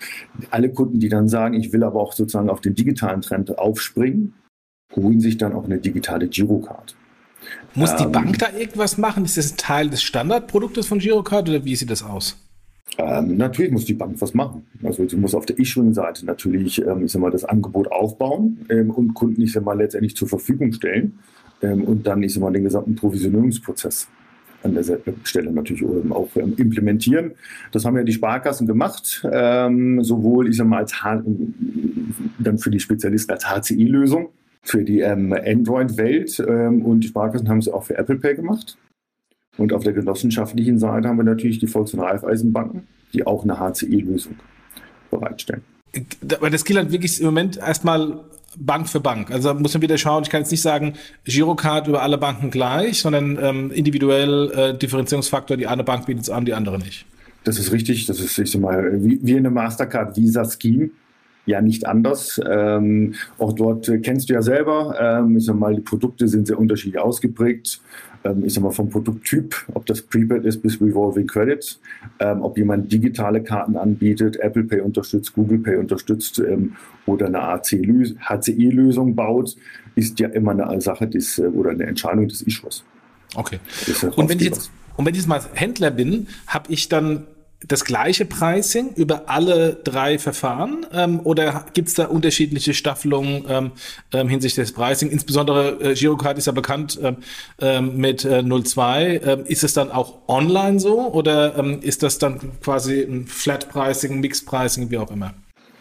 [0.50, 4.32] alle Kunden, die dann sagen, ich will aber auch sozusagen auf den digitalen Trend aufspringen,
[4.94, 6.94] holen sich dann auch eine digitale Girocard.
[7.74, 9.24] Muss die ähm, Bank da irgendwas machen?
[9.24, 12.36] Ist das ein Teil des Standardproduktes von Girocard oder wie sieht das aus?
[12.98, 14.66] Ähm, natürlich muss die Bank was machen.
[14.82, 18.90] Also sie muss auf der Issuing-Seite natürlich, ähm, ich sag mal, das Angebot aufbauen ähm,
[18.90, 21.18] und Kunden, ich sag mal, letztendlich zur Verfügung stellen
[21.62, 24.08] ähm, und dann, ich sag mal, den gesamten Provisionierungsprozess
[24.62, 24.84] an der
[25.24, 27.32] Stelle natürlich auch ähm, implementieren.
[27.72, 31.22] Das haben ja die Sparkassen gemacht, sowohl, ich sag mal, als H
[32.38, 34.30] dann für die Spezialisten als HCI-Lösung
[34.64, 38.76] für die ähm, Android-Welt ähm, und die Sparkassen haben es auch für Apple Pay gemacht.
[39.56, 43.60] Und auf der genossenschaftlichen Seite haben wir natürlich die Volks- und Raiffeisenbanken, die auch eine
[43.60, 44.34] HCI-Lösung
[45.10, 45.62] bereitstellen.
[46.32, 48.24] Aber das gilt halt wirklich im Moment erstmal
[48.56, 49.30] Bank für Bank.
[49.30, 53.00] Also muss man wieder schauen, ich kann jetzt nicht sagen, Girocard über alle Banken gleich,
[53.00, 57.06] sondern ähm, individuell äh, Differenzierungsfaktor, die eine Bank bietet es an, die andere nicht.
[57.44, 60.90] Das ist richtig, das ist, ich sag mal, wie, wie eine Mastercard Visa Scheme
[61.46, 62.40] ja nicht anders.
[62.48, 66.46] Ähm, auch dort äh, kennst du ja selber, ähm, ich sag mal, die Produkte sind
[66.46, 67.80] sehr unterschiedlich ausgeprägt.
[68.24, 71.78] Ähm, ich sag mal, vom Produkttyp, ob das Prepaid ist bis Revolving Credit,
[72.20, 76.72] ähm, ob jemand digitale Karten anbietet, Apple Pay unterstützt, Google Pay unterstützt ähm,
[77.06, 79.56] oder eine HCI-Lösung baut,
[79.94, 82.84] ist ja immer eine Sache des, äh, oder eine Entscheidung des Issuers.
[83.36, 83.58] Okay.
[84.16, 87.24] Und wenn ich jetzt und wenn ich jetzt mal Händler bin, habe ich dann
[87.66, 93.72] das gleiche Pricing über alle drei Verfahren ähm, oder gibt es da unterschiedliche Staffelungen ähm,
[94.12, 95.10] ähm, hinsichtlich des Pricing?
[95.10, 97.16] Insbesondere äh, Girocard ist ja bekannt ähm,
[97.60, 99.20] ähm mit äh, 02.
[99.24, 103.68] Ähm, ist es dann auch online so oder ähm, ist das dann quasi ein Flat
[103.68, 105.34] Pricing, Mixed Pricing, wie auch immer?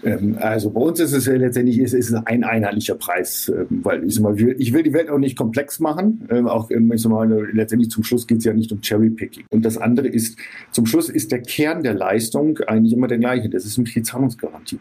[0.03, 4.03] Ähm, also bei uns ist es ja letztendlich ist, ist ein einheitlicher Preis, ähm, weil
[4.05, 6.27] ich, mal, ich will die Welt auch nicht komplex machen.
[6.29, 9.45] Ähm, auch ich mal, letztendlich zum Schluss geht es ja nicht um Cherrypicking.
[9.49, 10.37] Und das andere ist,
[10.71, 13.49] zum Schluss ist der Kern der Leistung eigentlich immer der gleiche.
[13.49, 14.79] Das ist nämlich die Zahlungsgarantie.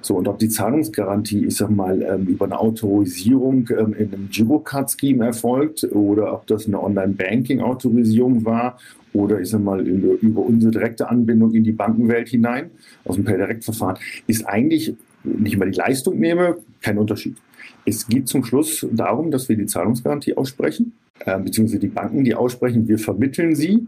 [0.00, 5.84] So, und ob die Zahlungsgarantie, ich sag mal, über eine Autorisierung in einem Girocard-Scheme erfolgt
[5.84, 8.78] oder ob das eine Online-Banking-Autorisierung war
[9.16, 12.70] oder ich sag mal über, unsere direkte Anbindung in die Bankenwelt hinein
[13.04, 17.36] aus dem Pay-Direct-Verfahren, ist eigentlich, wenn ich mal die Leistung nehme, kein Unterschied.
[17.84, 22.34] Es geht zum Schluss darum, dass wir die Zahlungsgarantie aussprechen, äh, beziehungsweise die Banken die
[22.34, 23.86] aussprechen, wir vermitteln sie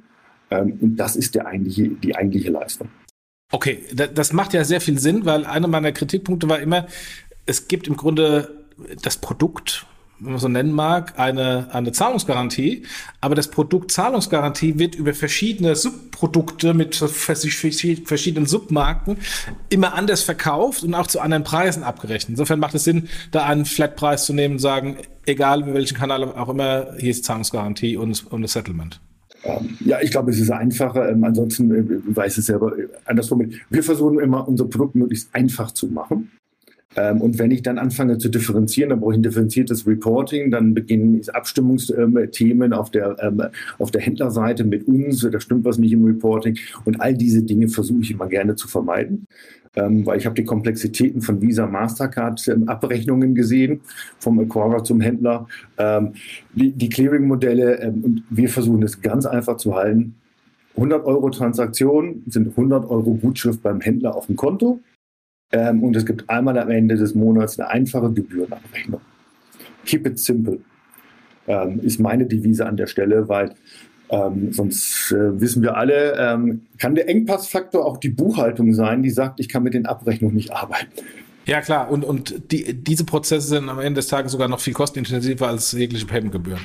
[0.51, 2.89] ähm, und das ist der eigentliche, die eigentliche Leistung.
[3.51, 3.79] Okay,
[4.15, 6.87] das macht ja sehr viel Sinn, weil einer meiner Kritikpunkte war immer,
[7.47, 8.67] es gibt im Grunde
[9.03, 9.87] das Produkt
[10.21, 12.85] wenn man so nennen mag, eine, eine Zahlungsgarantie.
[13.21, 19.19] Aber das Produkt Zahlungsgarantie wird über verschiedene Subprodukte mit verschiedenen Submarken
[19.69, 22.31] immer anders verkauft und auch zu anderen Preisen abgerechnet.
[22.31, 26.25] Insofern macht es Sinn, da einen Flatpreis zu nehmen und sagen, egal über welchen Kanal
[26.25, 29.01] auch immer, hier ist Zahlungsgarantie und, und das Settlement.
[29.45, 31.11] Ähm, ja, ich glaube, es ist einfacher.
[31.11, 33.51] Ähm, ansonsten äh, weiß es selber äh, andersrum.
[33.71, 36.31] Wir versuchen immer, unser Produkt möglichst einfach zu machen.
[36.99, 40.75] Ähm, und wenn ich dann anfange zu differenzieren, dann brauche ich ein differenziertes Reporting, dann
[40.75, 43.43] beginnen Abstimmungsthemen auf der, ähm,
[43.79, 46.59] auf der Händlerseite mit uns, da stimmt was nicht im Reporting.
[46.85, 49.27] Und all diese Dinge versuche ich immer gerne zu vermeiden.
[49.77, 53.81] Ähm, weil ich habe die Komplexitäten von Visa, Mastercard Abrechnungen gesehen,
[54.19, 55.47] vom Acquirer zum Händler,
[56.55, 60.15] die, die Clearing-Modelle und wir versuchen es ganz einfach zu halten.
[60.77, 64.81] 100 Euro Transaktion sind 100 Euro Gutschrift beim Händler auf dem Konto.
[65.53, 69.01] Ähm, und es gibt einmal am Ende des Monats eine einfache Gebührenabrechnung.
[69.85, 70.59] Keep it simple
[71.49, 73.55] ähm, ist meine Devise an der Stelle, weil
[74.11, 79.11] ähm, sonst äh, wissen wir alle, ähm, kann der Engpassfaktor auch die Buchhaltung sein, die
[79.11, 80.93] sagt, ich kann mit den Abrechnungen nicht arbeiten.
[81.47, 84.75] Ja klar, und, und die, diese Prozesse sind am Ende des Tages sogar noch viel
[84.75, 86.61] kostenintensiver als jegliche Paymentgebühren.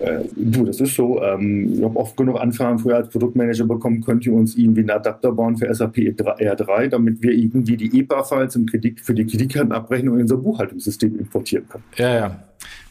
[0.00, 1.22] Äh, du, das ist so.
[1.22, 4.90] Ähm, ich habe oft genug Anfragen früher als Produktmanager bekommen, könnt ihr uns irgendwie einen
[4.90, 8.58] Adapter bauen für SAP R3, damit wir irgendwie die EPA-Files
[9.02, 11.84] für die Kreditkartenabrechnung in unser Buchhaltungssystem importieren können.
[11.96, 12.42] Ja, ja.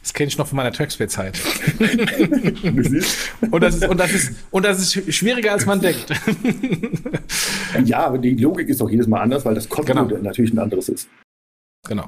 [0.01, 1.39] Das kenne ich noch von meiner Traxpay-Zeit.
[3.51, 6.07] und, das ist, und, das ist, und das ist schwieriger, als man denkt.
[7.85, 10.21] ja, aber die Logik ist auch jedes Mal anders, weil das Konto genau.
[10.21, 11.09] natürlich ein anderes ist.
[11.89, 12.05] Genau.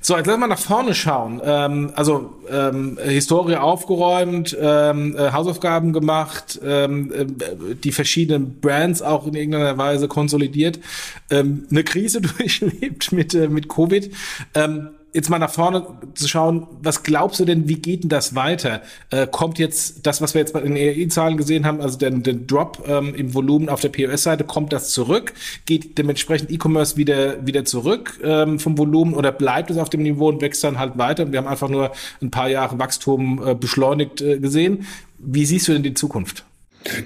[0.00, 1.42] So, jetzt lass mal nach vorne schauen.
[1.44, 7.26] Ähm, also ähm, Historie aufgeräumt, ähm, äh, Hausaufgaben gemacht, ähm, äh,
[7.74, 10.80] die verschiedenen Brands auch in irgendeiner Weise konsolidiert,
[11.28, 14.10] ähm, eine Krise durchlebt mit äh, mit Covid.
[14.54, 18.34] Ähm, jetzt mal nach vorne zu schauen, was glaubst du denn, wie geht denn das
[18.34, 18.82] weiter?
[19.10, 22.46] Äh, kommt jetzt das, was wir jetzt bei den ERI-Zahlen gesehen haben, also den, den
[22.46, 25.32] Drop ähm, im Volumen auf der POS-Seite, kommt das zurück?
[25.66, 30.28] Geht dementsprechend E-Commerce wieder, wieder zurück ähm, vom Volumen oder bleibt es auf dem Niveau
[30.28, 31.30] und wächst dann halt weiter?
[31.32, 34.86] Wir haben einfach nur ein paar Jahre Wachstum äh, beschleunigt äh, gesehen.
[35.18, 36.44] Wie siehst du denn die Zukunft?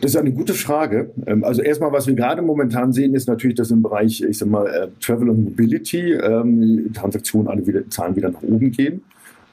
[0.01, 1.11] Das ist eine gute Frage.
[1.27, 4.49] Ähm, also erstmal, was wir gerade momentan sehen, ist natürlich, dass im Bereich, ich sag
[4.49, 9.03] mal, äh, Travel und Mobility ähm, Transaktionen alle wieder, Zahlen wieder nach oben gehen.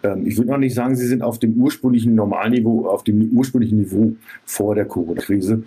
[0.03, 3.79] Ähm, ich würde noch nicht sagen, sie sind auf dem ursprünglichen Normalniveau, auf dem ursprünglichen
[3.79, 4.13] Niveau
[4.45, 5.63] vor der Corona-Krise.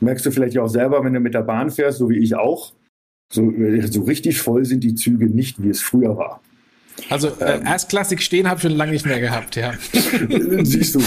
[0.00, 2.72] Merkst du vielleicht auch selber, wenn du mit der Bahn fährst, so wie ich auch,
[3.30, 6.40] so, äh, so richtig voll sind die Züge nicht, wie es früher war.
[7.10, 9.72] Also äh, ähm, erstklassig stehen habe ich schon lange nicht mehr gehabt, ja.
[10.62, 11.00] Siehst du,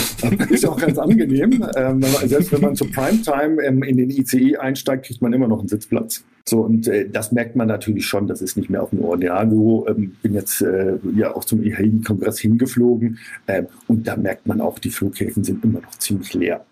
[0.49, 1.65] ist auch ganz angenehm.
[1.75, 5.59] Ähm, selbst wenn man zur Primetime ähm, in den ICE einsteigt, kriegt man immer noch
[5.59, 6.23] einen Sitzplatz.
[6.47, 9.87] So, und äh, das merkt man natürlich schon, das ist nicht mehr auf dem Ordinarniveau.
[9.87, 14.79] Ähm, bin jetzt äh, ja auch zum IHI-Kongress hingeflogen ähm, und da merkt man auch,
[14.79, 16.65] die Flughäfen sind immer noch ziemlich leer.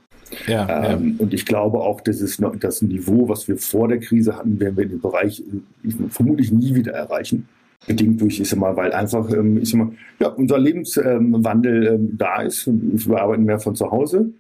[0.48, 1.24] Ja, ähm, ja.
[1.24, 4.78] Und ich glaube auch, es noch, das Niveau, was wir vor der Krise hatten, werden
[4.78, 7.48] wir in dem Bereich äh, vermutlich nie wieder erreichen
[7.88, 12.18] bedingt durch, ich sag mal, weil einfach, ähm, ich sag mal, ja, unser Lebenswandel ähm,
[12.18, 12.68] da ist.
[12.68, 14.32] Wir arbeiten mehr von zu Hause.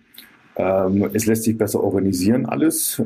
[0.55, 3.01] Ähm, es lässt sich besser organisieren alles.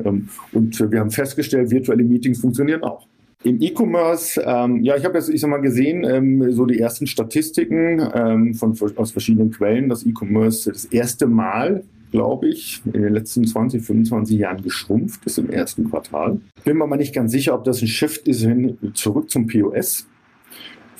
[0.52, 3.06] und wir haben festgestellt, virtuelle Meetings funktionieren auch.
[3.44, 7.06] Im E-Commerce, ähm, ja, ich habe jetzt, ich sag mal, gesehen, ähm, so die ersten
[7.06, 13.12] Statistiken ähm, von, aus verschiedenen Quellen, dass E-Commerce das erste Mal, glaube ich, in den
[13.12, 16.40] letzten 20, 25 Jahren geschrumpft ist im ersten Quartal.
[16.64, 20.06] Bin mir mal nicht ganz sicher, ob das ein Shift ist hin zurück zum POS.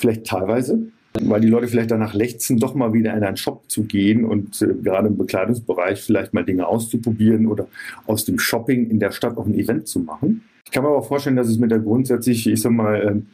[0.04, 0.88] Vielleicht teilweise,
[1.18, 4.60] weil die Leute vielleicht danach lechzen, doch mal wieder in einen Shop zu gehen und
[4.60, 7.68] äh, gerade im Bekleidungsbereich vielleicht mal Dinge auszuprobieren oder
[8.06, 10.42] aus dem Shopping in der Stadt auch ein Event zu machen.
[10.66, 13.26] Ich kann mir aber vorstellen, dass es mit der grundsätzlich, ich sag mal, ähm,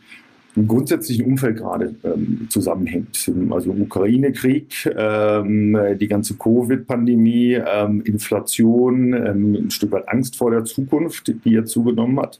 [0.55, 3.29] im grundsätzlichen Umfeld gerade ähm, zusammenhängt.
[3.51, 10.65] Also Ukraine-Krieg, ähm, die ganze Covid-Pandemie, ähm, Inflation, ähm, ein Stück weit Angst vor der
[10.65, 12.39] Zukunft, die jetzt zugenommen hat,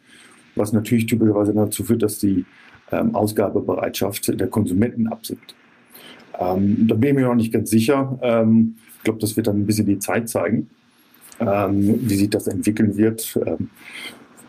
[0.55, 2.45] was natürlich typischerweise dazu führt, dass die
[2.93, 5.55] ähm, Ausgabebereitschaft der Konsumenten absinkt.
[6.39, 8.19] Ähm, da bin ich mir noch nicht ganz sicher.
[8.23, 10.71] Ähm, ich glaube, das wird dann ein bisschen die Zeit zeigen,
[11.39, 13.39] ähm, wie sich das entwickeln wird.
[13.47, 13.71] Ähm,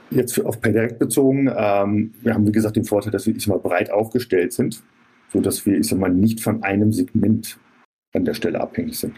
[0.09, 3.59] jetzt auf PayDirect bezogen, ähm, wir haben wie gesagt den Vorteil, dass wir ich mal,
[3.59, 4.83] breit aufgestellt sind,
[5.31, 7.57] sodass wir ich mal, nicht von einem Segment
[8.13, 9.15] an der Stelle abhängig sind.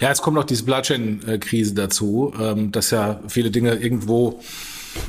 [0.00, 2.32] Ja, jetzt kommt noch die Supply Chain-Krise dazu,
[2.72, 4.40] dass ja viele Dinge irgendwo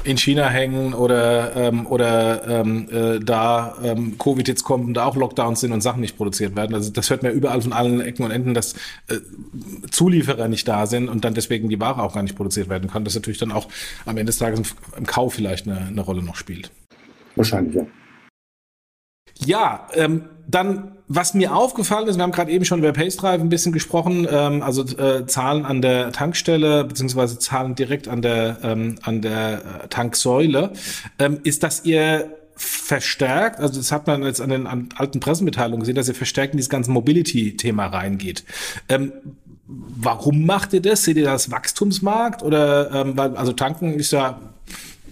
[0.04, 5.06] in China hängen oder, ähm, oder ähm, äh, da ähm, Covid jetzt kommt und da
[5.06, 6.74] auch Lockdowns sind und Sachen nicht produziert werden.
[6.76, 8.74] Also das hört man überall von allen Ecken und Enden, dass
[9.08, 9.18] äh,
[9.92, 13.04] Zulieferer nicht da sind und dann deswegen die Ware auch gar nicht produziert werden kann.
[13.04, 13.68] Das natürlich dann auch
[14.06, 16.72] am Ende des Tages im Kauf vielleicht eine, eine Rolle noch spielt.
[17.36, 17.86] Wahrscheinlich, ja.
[19.40, 23.50] Ja, ähm, dann, was mir aufgefallen ist, wir haben gerade eben schon über PaceDrive ein
[23.50, 28.96] bisschen gesprochen, ähm, also äh, Zahlen an der Tankstelle, beziehungsweise Zahlen direkt an der, ähm,
[29.02, 30.74] an der äh, Tanksäule,
[31.20, 35.82] ähm, ist, dass ihr verstärkt, also das hat man jetzt an den an alten Pressemitteilungen
[35.82, 38.46] gesehen, dass ihr verstärkt in dieses ganze Mobility-Thema reingeht.
[38.88, 39.12] Ähm,
[39.68, 41.04] warum macht ihr das?
[41.04, 42.44] Seht ihr das Wachstumsmarkt?
[42.44, 44.40] Oder ähm, weil, also tanken ist ja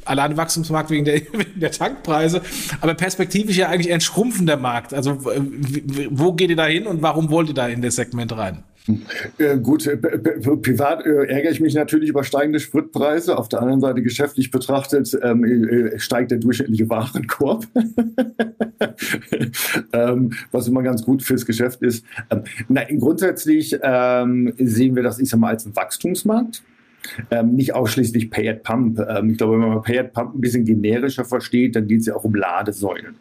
[0.05, 2.41] alleine Wachstumsmarkt wegen der, wegen der Tankpreise,
[2.81, 4.93] aber perspektivisch ja eigentlich ein schrumpfender Markt.
[4.93, 8.63] Also wo geht ihr da hin und warum wollt ihr da in das Segment rein?
[9.37, 13.37] Äh, gut, äh, privat äh, ärgere ich mich natürlich über steigende Spritpreise.
[13.37, 17.65] Auf der anderen Seite geschäftlich betrachtet ähm, äh, steigt der durchschnittliche Warenkorb,
[19.93, 22.05] ähm, was immer ganz gut fürs Geschäft ist.
[22.29, 26.61] Ähm, nein, grundsätzlich ähm, sehen wir das, ich sag mal, als einen Wachstumsmarkt.
[27.31, 28.99] Ähm, nicht ausschließlich Pay at Pump.
[28.99, 32.05] Ähm, ich glaube, wenn man Pay at Pump ein bisschen generischer versteht, dann geht es
[32.07, 33.15] ja auch um Ladesäulen.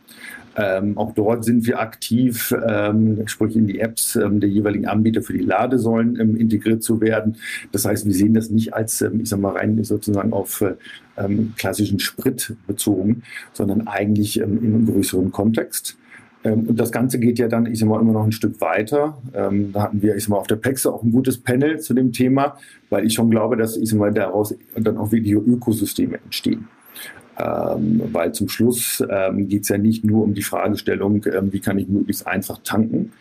[0.54, 5.22] Ähm, auch dort sind wir aktiv, ähm, sprich in die Apps ähm, der jeweiligen Anbieter
[5.22, 7.36] für die Ladesäulen ähm, integriert zu werden.
[7.72, 10.74] Das heißt, wir sehen das nicht als, ähm, ich sag mal, rein sozusagen auf äh,
[11.16, 15.96] ähm, klassischen Sprit bezogen, sondern eigentlich in einem größeren Kontext.
[16.44, 19.16] Und das Ganze geht ja dann, ich sag mal, immer noch ein Stück weiter.
[19.32, 22.12] da hatten wir, ich sag mal, auf der PEXE auch ein gutes Panel zu dem
[22.12, 22.56] Thema,
[22.90, 26.66] weil ich schon glaube, dass, ich sag mal, daraus dann auch wirklich Ökosysteme entstehen.
[27.38, 31.60] Ähm, weil zum Schluss ähm, geht es ja nicht nur um die Fragestellung, ähm, wie
[31.60, 33.12] kann ich möglichst einfach tanken,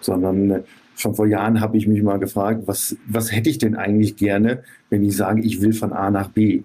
[0.00, 0.62] sondern äh,
[0.94, 4.62] schon vor Jahren habe ich mich mal gefragt, was, was hätte ich denn eigentlich gerne,
[4.88, 6.62] wenn ich sage, ich will von A nach B?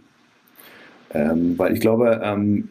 [1.14, 2.70] Ähm, weil ich glaube, ähm,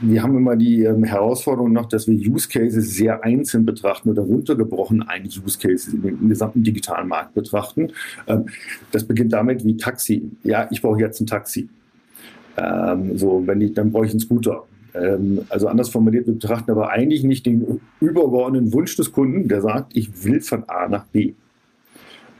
[0.00, 4.22] wir haben immer die ähm, Herausforderung noch, dass wir Use Cases sehr einzeln betrachten oder
[4.22, 7.92] runtergebrochen eigentlich Use Cases im gesamten digitalen Markt betrachten.
[8.92, 10.30] das beginnt damit wie Taxi.
[10.44, 11.68] Ja, ich brauche jetzt ein Taxi.
[12.56, 14.64] Ähm, so, wenn ich, dann brauche ich einen Scooter.
[14.94, 19.62] Ähm, also anders formuliert, wir betrachten aber eigentlich nicht den übergeordneten Wunsch des Kunden, der
[19.62, 21.34] sagt, ich will von A nach B.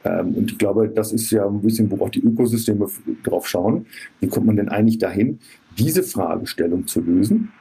[0.04, 2.86] Ähm, und ich glaube, das ist ja ein bisschen, wo auch die Ökosysteme
[3.22, 3.86] drauf schauen.
[4.20, 5.38] Wie kommt man denn eigentlich dahin,
[5.78, 7.52] diese Fragestellung zu lösen?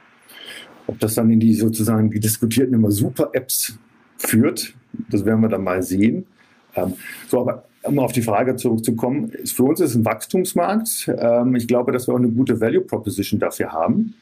[0.86, 3.78] Ob das dann in die sozusagen die diskutierten immer Super-Apps
[4.16, 4.74] führt,
[5.10, 6.26] das werden wir dann mal sehen.
[6.74, 6.94] Ähm,
[7.28, 11.10] so, aber um auf die Frage zurückzukommen, ist für uns ist ein Wachstumsmarkt.
[11.18, 14.14] Ähm, ich glaube, dass wir auch eine gute Value Proposition dafür haben,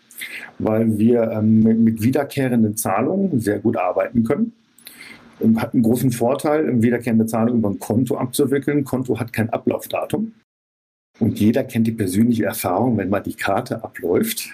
[0.59, 4.53] weil wir ähm, mit wiederkehrenden Zahlungen sehr gut arbeiten können.
[5.57, 8.85] Hat einen großen Vorteil, wiederkehrende Zahlungen über ein Konto abzuwickeln.
[8.85, 10.33] Konto hat kein Ablaufdatum.
[11.19, 14.51] Und jeder kennt die persönliche Erfahrung, wenn mal die Karte abläuft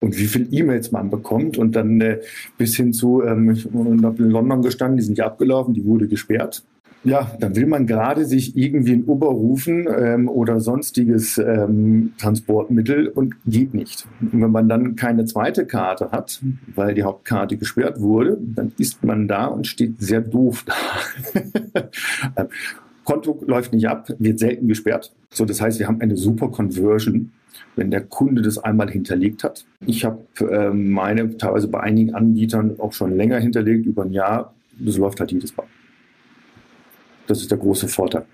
[0.00, 2.20] und wie viele E-Mails man bekommt und dann äh,
[2.58, 6.06] bis hin zu, ähm, ich habe in London gestanden, die sind ja abgelaufen, die wurde
[6.06, 6.64] gesperrt.
[7.04, 13.06] Ja, dann will man gerade sich irgendwie ein Uber rufen ähm, oder sonstiges ähm, Transportmittel
[13.06, 14.08] und geht nicht.
[14.20, 16.42] Und wenn man dann keine zweite Karte hat,
[16.74, 21.88] weil die Hauptkarte gesperrt wurde, dann ist man da und steht sehr doof da.
[23.06, 25.14] Konto läuft nicht ab, wird selten gesperrt.
[25.30, 27.32] So, das heißt, wir haben eine super Conversion,
[27.76, 29.64] wenn der Kunde das einmal hinterlegt hat.
[29.86, 34.54] Ich habe äh, meine teilweise bei einigen Anbietern auch schon länger hinterlegt, über ein Jahr.
[34.78, 35.66] Das läuft halt jedes Mal.
[37.26, 38.26] Das ist der große Vorteil.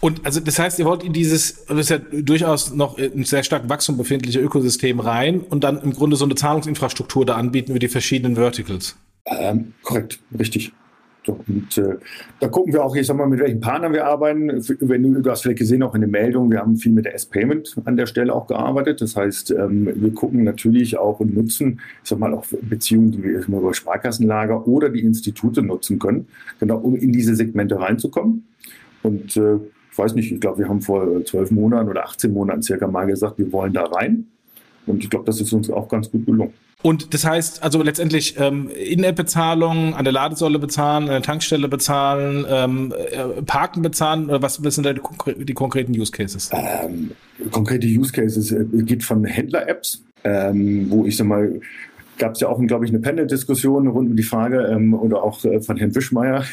[0.00, 3.42] Und also das heißt, ihr wollt in dieses, das ist ja durchaus noch ein sehr
[3.42, 7.78] stark Wachstum befindliche Ökosystem rein und dann im Grunde so eine Zahlungsinfrastruktur da anbieten für
[7.78, 8.96] die verschiedenen Verticals.
[9.24, 10.72] Ähm, korrekt, richtig.
[11.28, 11.96] Und äh,
[12.40, 14.48] da gucken wir auch, ich sag mal, mit welchen Partnern wir arbeiten.
[14.80, 17.14] Wenn du, du hast vielleicht gesehen, auch in den Meldungen, wir haben viel mit der
[17.14, 19.00] S-Payment an der Stelle auch gearbeitet.
[19.00, 23.22] Das heißt, ähm, wir gucken natürlich auch und nutzen, ich sag mal, auch Beziehungen, die
[23.22, 26.28] wir über Sparkassenlager oder die Institute nutzen können,
[26.60, 28.46] genau, um in diese Segmente reinzukommen.
[29.02, 29.56] Und äh,
[29.90, 33.06] ich weiß nicht, ich glaube, wir haben vor zwölf Monaten oder 18 Monaten circa mal
[33.06, 34.26] gesagt, wir wollen da rein.
[34.86, 36.52] Und ich glaube, das ist uns auch ganz gut gelungen.
[36.82, 42.44] Und das heißt, also letztendlich ähm, In-App-Bezahlung, an der Ladesäule bezahlen, an der Tankstelle bezahlen,
[42.46, 45.00] ähm, äh, Parken bezahlen oder was, sind da die,
[45.46, 46.50] die konkreten Use Cases?
[46.52, 47.12] Ähm,
[47.50, 51.58] konkrete Use Cases äh, geht von Händler-Apps, ähm, wo ich sag mal
[52.18, 55.44] gab es ja auch, glaube ich, eine Panel-Diskussion rund um die Frage ähm, oder auch
[55.44, 56.44] äh, von Herrn Wischmeier.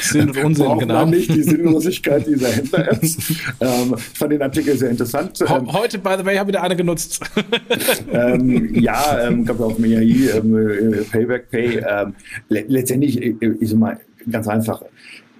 [0.00, 1.06] Sinn und Unsinn, genau.
[1.06, 3.16] Nicht die Sinnlosigkeit dieser Händler-Apps.
[3.60, 5.40] ähm, ich fand den Artikel sehr interessant.
[5.48, 7.20] Ähm, heute, by the way, habe ich da eine genutzt.
[8.12, 11.78] ähm, ja, ähm, gab auf dem EAI, ähm, äh, Payback Pay.
[11.78, 12.14] Ähm,
[12.48, 13.98] le letztendlich, äh, ist mal
[14.30, 14.82] ganz einfach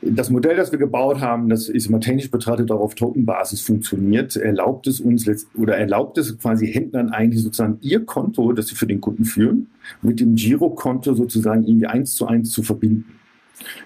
[0.00, 4.36] das Modell, das wir gebaut haben, das ist immer technisch betrachtet auch auf Tokenbasis funktioniert,
[4.36, 8.86] erlaubt es uns oder erlaubt es quasi Händlern eigentlich sozusagen ihr Konto, das sie für
[8.86, 9.68] den Kunden führen,
[10.02, 13.18] mit dem Girokonto sozusagen irgendwie eins zu eins zu verbinden.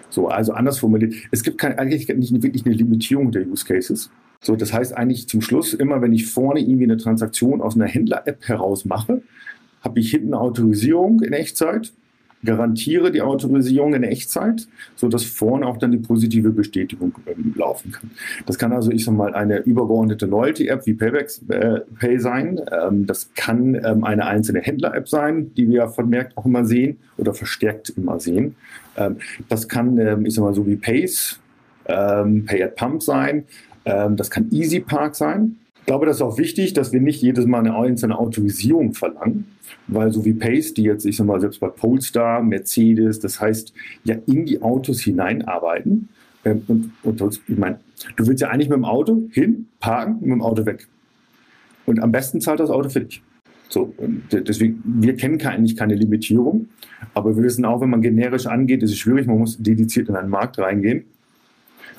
[0.09, 4.11] So, also anders formuliert, es gibt kein, eigentlich nicht wirklich eine Limitierung der Use Cases.
[4.41, 7.87] So, das heißt eigentlich zum Schluss immer, wenn ich vorne irgendwie eine Transaktion aus einer
[7.87, 9.23] Händler-App heraus mache,
[9.81, 11.93] habe ich hinten eine Autorisierung in Echtzeit
[12.45, 18.11] garantiere die Autorisierung in Echtzeit, sodass vorne auch dann die positive Bestätigung ähm, laufen kann.
[18.45, 22.59] Das kann also, ich sag mal, eine übergeordnete Loyalty-App wie Payback äh, Pay sein.
[22.71, 27.33] Ähm, das kann ähm, eine einzelne Händler-App sein, die wir vermerkt auch immer sehen oder
[27.33, 28.55] verstärkt immer sehen.
[28.97, 29.17] Ähm,
[29.49, 31.39] das kann, ähm, ich sag mal, so wie Pace,
[31.85, 33.45] ähm, Pay at Pump sein.
[33.83, 35.57] das kann Easy Park sein.
[35.83, 39.47] Ich glaube, das ist auch wichtig, dass wir nicht jedes Mal eine einzelne Autorisierung verlangen,
[39.87, 43.73] weil so wie Pace, die jetzt, ich sag mal, selbst bei Polestar, Mercedes, das heißt,
[44.03, 46.09] ja in die Autos hineinarbeiten.
[46.45, 47.79] Ähm, und, und ich meine,
[48.15, 50.87] du willst ja eigentlich mit dem Auto hin, parken und mit dem Auto weg.
[51.85, 53.21] Und am besten zahlt das Auto für dich.
[53.69, 53.91] So,
[54.31, 56.67] deswegen, wir kennen eigentlich keine Limitierung,
[57.15, 60.15] aber wir wissen auch, wenn man generisch angeht, ist es schwierig, man muss dediziert in
[60.15, 61.05] einen Markt reingehen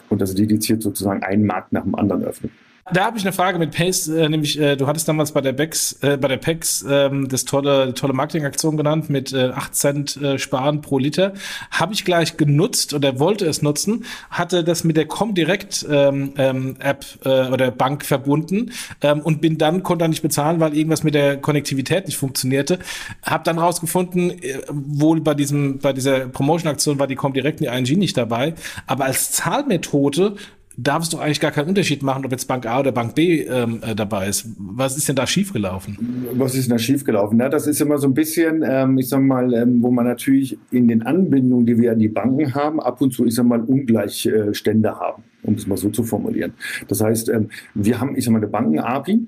[0.09, 2.53] und das dediziert sozusagen einen Markt nach dem anderen öffnen.
[2.93, 5.55] Da habe ich eine Frage mit Pace, äh, nämlich äh, du hattest damals bei der
[5.55, 10.17] Bex, äh, bei der PEX ähm, das tolle, tolle Marketingaktion genannt mit äh, 8 Cent
[10.19, 11.33] äh, sparen pro Liter.
[11.71, 16.77] Habe ich gleich genutzt oder wollte es nutzen, hatte das mit der Comdirect ähm, ähm,
[16.79, 18.71] App äh, oder Bank verbunden
[19.01, 22.81] ähm, und bin dann, konnte dann nicht bezahlen, weil irgendwas mit der Konnektivität nicht funktionierte.
[23.23, 27.99] Habe dann rausgefunden, äh, wohl bei diesem, bei dieser Promotion-Aktion war die Comdirect die ING
[27.99, 28.53] nicht dabei,
[28.87, 30.37] aber als Zahlmethode
[30.77, 33.43] darf es doch eigentlich gar keinen Unterschied machen, ob jetzt Bank A oder Bank B
[33.43, 34.47] ähm, äh, dabei ist.
[34.59, 36.29] Was ist denn da schiefgelaufen?
[36.33, 37.39] Was ist denn da schiefgelaufen?
[37.39, 40.59] Na, das ist immer so ein bisschen, ähm, ich sag mal, ähm, wo man natürlich
[40.71, 43.61] in den Anbindungen, die wir an die Banken haben, ab und zu, ich sag mal,
[43.61, 46.55] Ungleichstände haben, um es mal so zu formulieren.
[46.89, 49.27] Das heißt, ähm, wir haben, ich sag mal, eine Banken-API,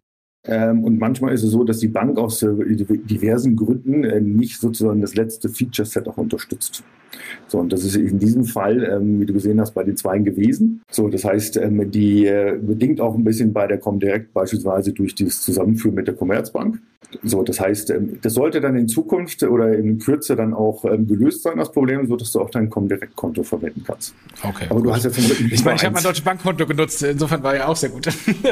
[0.49, 4.61] ähm, und manchmal ist es so, dass die Bank aus äh, diversen Gründen äh, nicht
[4.61, 6.85] sozusagen das letzte Feature-Set auch unterstützt.
[7.49, 10.25] So, und das ist in diesem Fall, ähm, wie du gesehen hast, bei den Zweien
[10.25, 10.83] gewesen.
[10.90, 15.14] So, das heißt, ähm, die äh, bedingt auch ein bisschen bei der Comdirect beispielsweise durch
[15.14, 16.79] dieses Zusammenführen mit der Commerzbank.
[17.23, 21.07] So, das heißt, ähm, das sollte dann in Zukunft oder in Kürze dann auch ähm,
[21.07, 24.14] gelöst sein, das Problem, so dass du auch dein Comdirect-Konto verwenden kannst.
[24.42, 24.66] Okay.
[24.69, 27.69] Aber du hast jetzt Ich meine, ich habe mein deutsches Bankkonto genutzt, insofern war ja
[27.69, 28.09] auch sehr gut.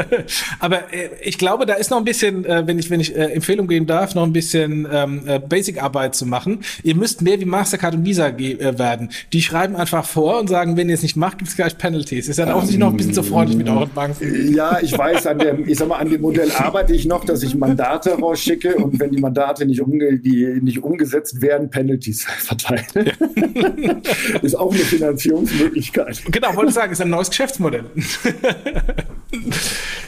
[0.61, 3.33] Aber äh, ich glaube, da ist noch ein bisschen, äh, wenn ich, wenn ich äh,
[3.33, 6.61] Empfehlung geben darf, noch ein bisschen ähm, äh, Basic-Arbeit zu machen.
[6.83, 9.11] Ihr müsst mehr wie Mastercard und Visa äh, werden.
[9.33, 12.29] Die schreiben einfach vor und sagen, wenn ihr es nicht macht, gibt es gleich Penalties.
[12.29, 14.55] Ist ja auch nicht noch ein bisschen zu freundlich mit euren Banken.
[14.55, 17.43] Ja, ich weiß, an dem, ich sag mal, an dem Modell arbeite ich noch, dass
[17.43, 22.25] ich Mandate rausschicke schicke und wenn die Mandate nicht, umge die nicht umgesetzt werden, Penalties
[22.25, 22.85] verteilen.
[24.43, 26.23] ist auch eine Finanzierungsmöglichkeit.
[26.31, 27.85] Genau, wollte ich sagen, ist ein neues Geschäftsmodell.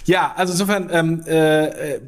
[0.06, 1.98] Ja, also insofern ähm, äh,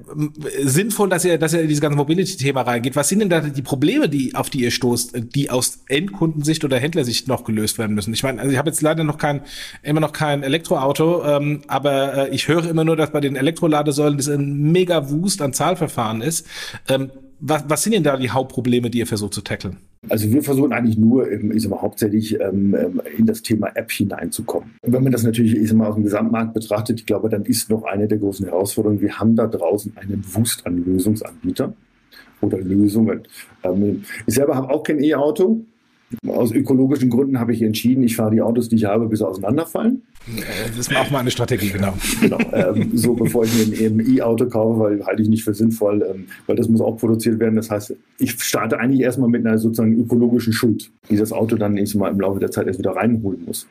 [0.62, 2.96] sinnvoll, dass ihr, dass ihr in dieses ganze Mobility-Thema reingeht.
[2.96, 6.78] Was sind denn da die Probleme, die auf die ihr stoßt, die aus Endkundensicht oder
[6.78, 8.14] Händlersicht noch gelöst werden müssen?
[8.14, 9.42] Ich meine, also ich habe jetzt leider noch kein,
[9.82, 14.16] immer noch kein Elektroauto, ähm, aber äh, ich höre immer nur, dass bei den Elektroladesäulen
[14.16, 16.46] das ein mega Wust an Zahlverfahren ist.
[16.88, 19.76] Ähm, was, was sind denn da die Hauptprobleme, die ihr versucht zu tackeln?
[20.08, 23.90] Also wir versuchen eigentlich nur, ich sag mal, hauptsächlich ähm, ähm, in das Thema App
[23.90, 24.70] hineinzukommen.
[24.82, 27.44] Und wenn man das natürlich ich sag mal, aus dem Gesamtmarkt betrachtet, ich glaube, dann
[27.44, 31.74] ist noch eine der großen Herausforderungen, wir haben da draußen einen Wust an Lösungsanbietern
[32.40, 33.22] oder Lösungen.
[33.64, 35.64] Ähm, ich selber habe auch kein E-Auto,
[36.26, 39.26] aus ökologischen Gründen habe ich entschieden, ich fahre die Autos, die ich habe, bis sie
[39.26, 40.02] auseinanderfallen.
[40.68, 41.94] Das ist auch mal eine Strategie, genau.
[42.20, 46.02] genau ähm, so bevor ich mir ein E-Auto kaufe, weil halte ich nicht für sinnvoll,
[46.02, 47.56] ähm, weil das muss auch produziert werden.
[47.56, 51.74] Das heißt, ich starte eigentlich erstmal mit einer sozusagen ökologischen Schuld, die das Auto dann
[51.94, 53.66] mal im Laufe der Zeit erst wieder reinholen muss.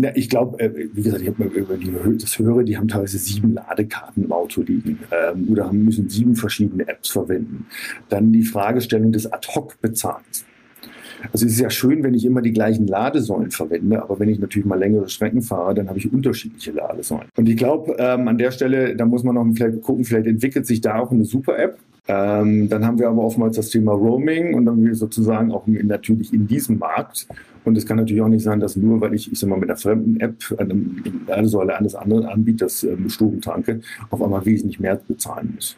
[0.00, 3.18] Ja, ich glaube, äh, wie gesagt, ich habe über die, das höre, die haben teilweise
[3.18, 7.66] sieben Ladekarten im Auto liegen ähm, oder haben, müssen sieben verschiedene Apps verwenden.
[8.08, 10.46] Dann die Fragestellung des Ad-Hoc-Bezahlens.
[11.32, 14.38] Also es ist ja schön, wenn ich immer die gleichen Ladesäulen verwende, aber wenn ich
[14.38, 17.26] natürlich mal längere Strecken fahre, dann habe ich unterschiedliche Ladesäulen.
[17.36, 20.66] Und ich glaube, ähm, an der Stelle, da muss man noch vielleicht gucken, vielleicht entwickelt
[20.66, 21.78] sich da auch eine Super-App.
[22.08, 25.86] Ähm, dann haben wir aber oftmals das Thema Roaming und dann wir sozusagen auch in,
[25.86, 27.26] natürlich in diesem Markt.
[27.64, 29.68] Und es kann natürlich auch nicht sein, dass nur, weil ich, ich sag mal, mit
[29.68, 30.80] einer fremden App eine
[31.26, 35.76] Ladesäule eines anderen Anbieters ähm, Strom tanke, auf einmal wesentlich mehr bezahlen muss.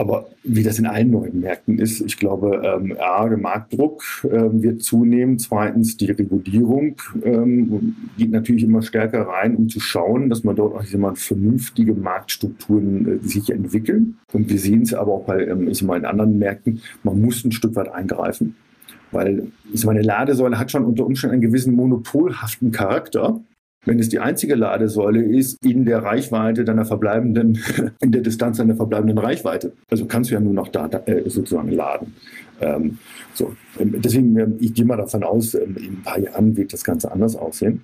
[0.00, 4.62] Aber wie das in allen neuen Märkten ist, ich glaube, ähm, A, der Marktdruck ähm,
[4.62, 5.38] wird zunehmen.
[5.38, 10.74] Zweitens, die Regulierung ähm, geht natürlich immer stärker rein, um zu schauen, dass man dort
[10.74, 14.16] auch ich sag mal, vernünftige Marktstrukturen äh, sich entwickeln.
[14.32, 17.20] Und wir sehen es aber auch bei ähm, ich sag mal, in anderen Märkten, man
[17.20, 18.54] muss ein Stück weit eingreifen.
[19.12, 23.38] Weil ich meine, Ladesäule hat schon unter Umständen einen gewissen monopolhaften Charakter
[23.84, 27.58] wenn es die einzige Ladesäule ist in der Reichweite deiner verbleibenden,
[28.00, 29.72] in der Distanz deiner verbleibenden Reichweite.
[29.90, 32.14] Also kannst du ja nur noch da, äh, sozusagen laden.
[32.60, 32.98] Ähm,
[33.32, 33.56] so.
[33.78, 36.84] Ähm, deswegen, ähm, ich gehe mal davon aus, ähm, in ein paar Jahren wird das
[36.84, 37.82] Ganze anders aussehen.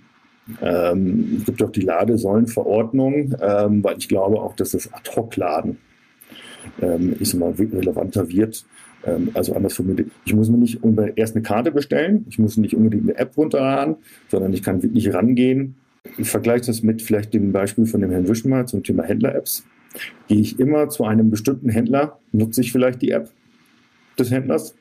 [0.61, 5.79] Ähm, es gibt auch die Ladesäulenverordnung, ähm, weil ich glaube auch, dass das Ad-Hoc-Laden
[6.83, 8.65] ähm, ist immer relevanter wird.
[9.35, 10.81] also anders formuliert, ich muss mir nicht
[11.15, 13.99] erst eine Karte bestellen, ich muss nicht unbedingt eine App runterladen,
[14.29, 15.77] sondern ich kann wirklich rangehen,
[16.19, 19.65] ich vergleiche das mit vielleicht dem Beispiel von dem Herrn Wischmer zum Thema Händler-Apps.
[20.29, 23.31] Gehe ich immer zu einem bestimmten Händler, nutze ich vielleicht die App
[24.19, 24.75] des Händlers.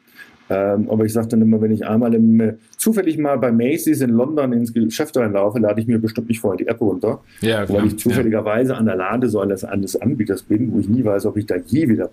[0.50, 4.02] Ähm, aber ich sage dann immer, wenn ich einmal im äh, zufällig mal bei Macy's
[4.02, 7.68] in London ins Geschäft reinlaufe, lade ich mir bestimmt nicht vorher die App runter, ja,
[7.68, 8.78] weil ich zufälligerweise ja.
[8.78, 12.12] an der Ladesäule eines Anbieters bin, wo ich nie weiß, ob ich da je wieder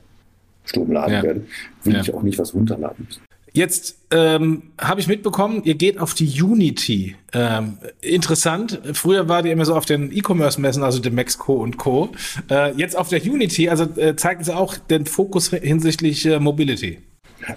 [0.64, 1.23] Strom laden ja.
[1.23, 1.43] werde,
[1.85, 3.20] will ich auch nicht was runterladen müssen.
[3.55, 7.16] Jetzt ähm, habe ich mitbekommen, ihr geht auf die Unity.
[7.34, 8.80] Ähm, interessant.
[8.94, 12.11] Früher war ihr immer so auf den E-Commerce-Messen, also dem Mexco und Co.
[12.50, 16.98] Äh, jetzt auf der Unity, also äh, zeigt es auch den Fokus hinsichtlich äh, Mobility.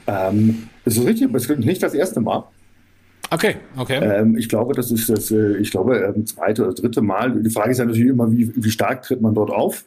[0.08, 2.44] Ähm, das ist richtig, aber es ist nicht das erste Mal.
[3.30, 4.00] Okay, okay.
[4.02, 7.32] Ähm, ich glaube, das ist das, äh, ich glaube, ähm, zweite oder dritte Mal.
[7.42, 9.86] Die Frage ist ja natürlich immer, wie, wie stark tritt man dort auf?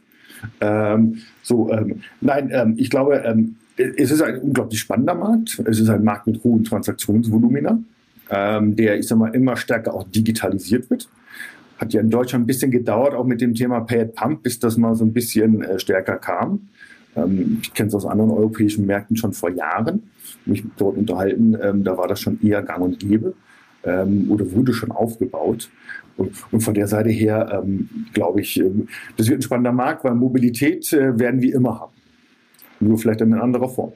[0.60, 5.62] Ähm, so, ähm, nein, ähm, ich glaube, ähm, es ist ein unglaublich spannender Markt.
[5.64, 7.78] Es ist ein Markt mit hohen Transaktionsvolumina,
[8.30, 11.08] ähm, der, ich sag mal, immer stärker auch digitalisiert wird.
[11.78, 14.58] Hat ja in Deutschland ein bisschen gedauert, auch mit dem Thema Pay at Pump, bis
[14.58, 16.68] das mal so ein bisschen äh, stärker kam.
[17.14, 20.10] Ähm, ich kenne es aus anderen europäischen Märkten schon vor Jahren,
[20.44, 23.34] mich dort unterhalten, ähm, da war das schon eher gang und gäbe
[23.84, 25.70] ähm, oder wurde schon aufgebaut.
[26.16, 30.14] Und, von der Seite her ähm, glaube ich, ähm, das wird ein spannender Markt, weil
[30.14, 31.92] Mobilität äh, werden wir immer haben
[32.80, 33.92] nur vielleicht in anderer Form.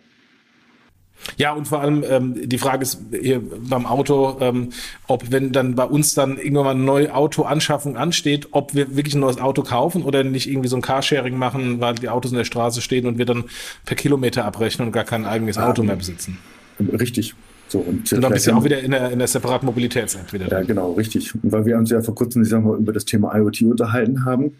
[1.37, 4.71] Ja, und vor allem ähm, die Frage ist hier beim Auto, ähm,
[5.07, 9.15] ob wenn dann bei uns dann irgendwann mal eine neue Autoanschaffung ansteht, ob wir wirklich
[9.15, 12.39] ein neues Auto kaufen oder nicht irgendwie so ein Carsharing machen, weil die Autos in
[12.39, 13.45] der Straße stehen und wir dann
[13.85, 16.39] per Kilometer abrechnen und gar kein eigenes Auto mehr besitzen.
[16.81, 17.35] Richtig.
[17.69, 20.49] So, und, und dann bist du auch wieder in der, in der separaten Mobilitäts-App wieder.
[20.49, 21.35] Ja, genau, richtig.
[21.35, 24.27] Und weil wir uns ja vor kurzem, ich sag mal, über das Thema IoT unterhalten
[24.27, 24.53] haben,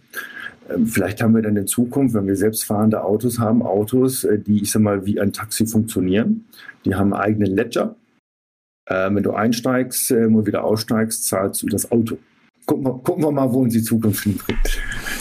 [0.85, 4.71] vielleicht haben wir dann in Zukunft, wenn wir selbstfahrende Autos haben, Autos, äh, die, ich
[4.71, 6.47] sag mal, wie ein Taxi funktionieren.
[6.85, 7.97] Die haben einen eigenen Ledger.
[8.89, 12.19] Ähm, wenn du einsteigst ähm, und wieder aussteigst, zahlst du das Auto.
[12.65, 14.81] Gucken wir, gucken wir mal, wo uns die Zukunft hinbringt.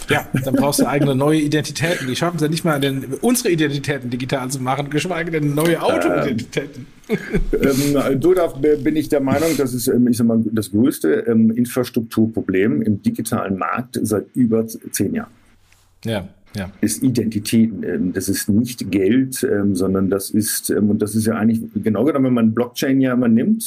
[0.10, 2.08] Ja, dann brauchst du eigene neue Identitäten.
[2.08, 5.82] Die schaffen es ja nicht mal, den, unsere Identitäten digital zu machen, geschweige denn neue
[5.82, 6.86] Auto-Identitäten.
[7.10, 12.82] Ähm, so da bin ich der Meinung, das ist ich sag mal, das größte Infrastrukturproblem
[12.82, 15.32] im digitalen Markt seit über zehn Jahren.
[16.06, 16.72] Ja, ja.
[16.82, 17.84] ist Identitäten.
[17.84, 21.62] Ähm, das ist nicht Geld, ähm, sondern das ist, ähm, und das ist ja eigentlich
[21.84, 23.64] genau genommen, wenn man Blockchain ja immer nimmt,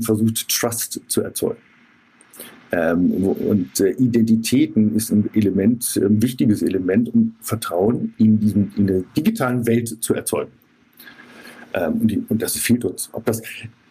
[0.00, 1.58] versucht Trust zu erzeugen.
[2.70, 9.02] Und äh, Identitäten ist ein Element, ein wichtiges Element, um Vertrauen in, diesem, in der
[9.16, 10.52] digitalen Welt zu erzeugen.
[11.74, 13.08] und, die, und das fehlt uns.
[13.12, 13.40] Ob das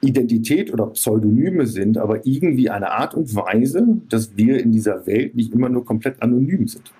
[0.01, 5.35] Identität oder Pseudonyme sind, aber irgendwie eine Art und Weise, dass wir in dieser Welt
[5.35, 6.91] nicht immer nur komplett anonym sind.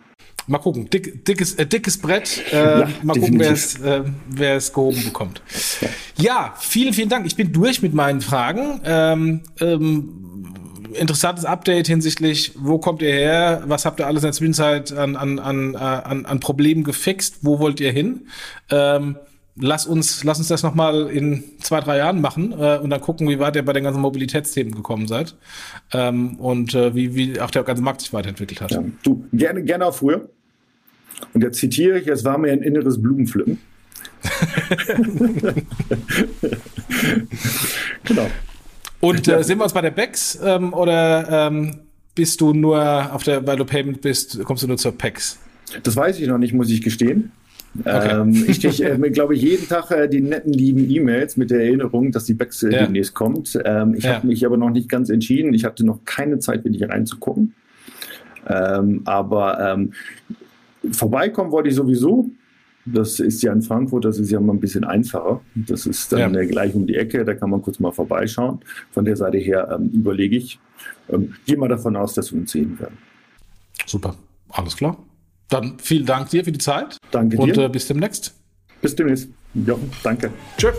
[0.48, 0.90] Mal gucken.
[0.90, 2.42] Dick, dickes, äh, dickes Brett.
[2.52, 5.42] Äh, ja, mal gucken, wer es, äh, wer es gehoben bekommt.
[5.82, 5.90] Ja.
[6.18, 6.54] ja.
[6.58, 7.26] vielen, vielen Dank.
[7.26, 8.80] Ich bin durch mit meinen Fragen.
[8.86, 10.54] Ähm, ähm,
[10.98, 13.64] interessantes Update hinsichtlich, wo kommt ihr her?
[13.66, 17.39] Was habt ihr alles in der Zwischenzeit an, an, an, äh, an, an Problemen gefixt?
[17.41, 18.28] Wo wollt ihr hin?
[18.70, 19.18] Ähm,
[19.56, 23.30] lass uns, lass uns das nochmal in zwei, drei Jahren machen äh, und dann gucken,
[23.30, 25.36] wie weit ihr bei den ganzen Mobilitätsthemen gekommen seid
[25.93, 28.72] ähm, und äh, wie, wie auch der ganze Markt sich weiterentwickelt hat.
[28.72, 30.30] Ja, du, gerne, gerne auch früher.
[31.34, 33.60] Und jetzt zitiere ich, es war mir ein inneres Blumenpflücken.
[38.04, 38.30] genau.
[39.08, 41.80] Und äh, sind wir uns bei der BEX ähm, oder ähm,
[42.16, 45.39] bist du nur auf der, weil du Payment bist, kommst du nur zur PEX?
[45.84, 47.32] Das weiß ich noch nicht, muss ich gestehen.
[47.80, 48.22] Okay.
[48.22, 51.60] Ähm, ich kriege, äh, glaube ich, jeden Tag äh, die netten, lieben E-Mails mit der
[51.60, 52.84] Erinnerung, dass die BEX äh, ja.
[52.84, 53.58] demnächst kommt.
[53.64, 54.16] Ähm, ich ja.
[54.16, 55.53] habe mich aber noch nicht ganz entschieden.
[55.53, 57.53] Ich hatte noch keine Zeit, wirklich reinzugucken.
[58.47, 59.91] Ähm, aber ähm,
[60.91, 62.30] vorbeikommen wollte ich sowieso.
[62.94, 65.42] Das ist ja in Frankfurt, das ist ja mal ein bisschen einfacher.
[65.56, 66.44] Das ist dann ja.
[66.46, 68.60] gleich um die Ecke, da kann man kurz mal vorbeischauen.
[68.92, 70.60] Von der Seite her ähm, überlege ich,
[71.10, 72.98] ähm, gehe mal davon aus, dass wir uns sehen werden.
[73.86, 74.16] Super,
[74.50, 74.98] alles klar.
[75.50, 76.98] Dann vielen Dank dir für die Zeit.
[77.12, 77.44] Danke dir.
[77.44, 78.34] Und äh, bis demnächst.
[78.82, 79.30] Bis demnächst.
[79.54, 80.32] Jochen, danke.
[80.58, 80.70] Tschö.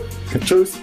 [0.45, 0.79] Tschüss.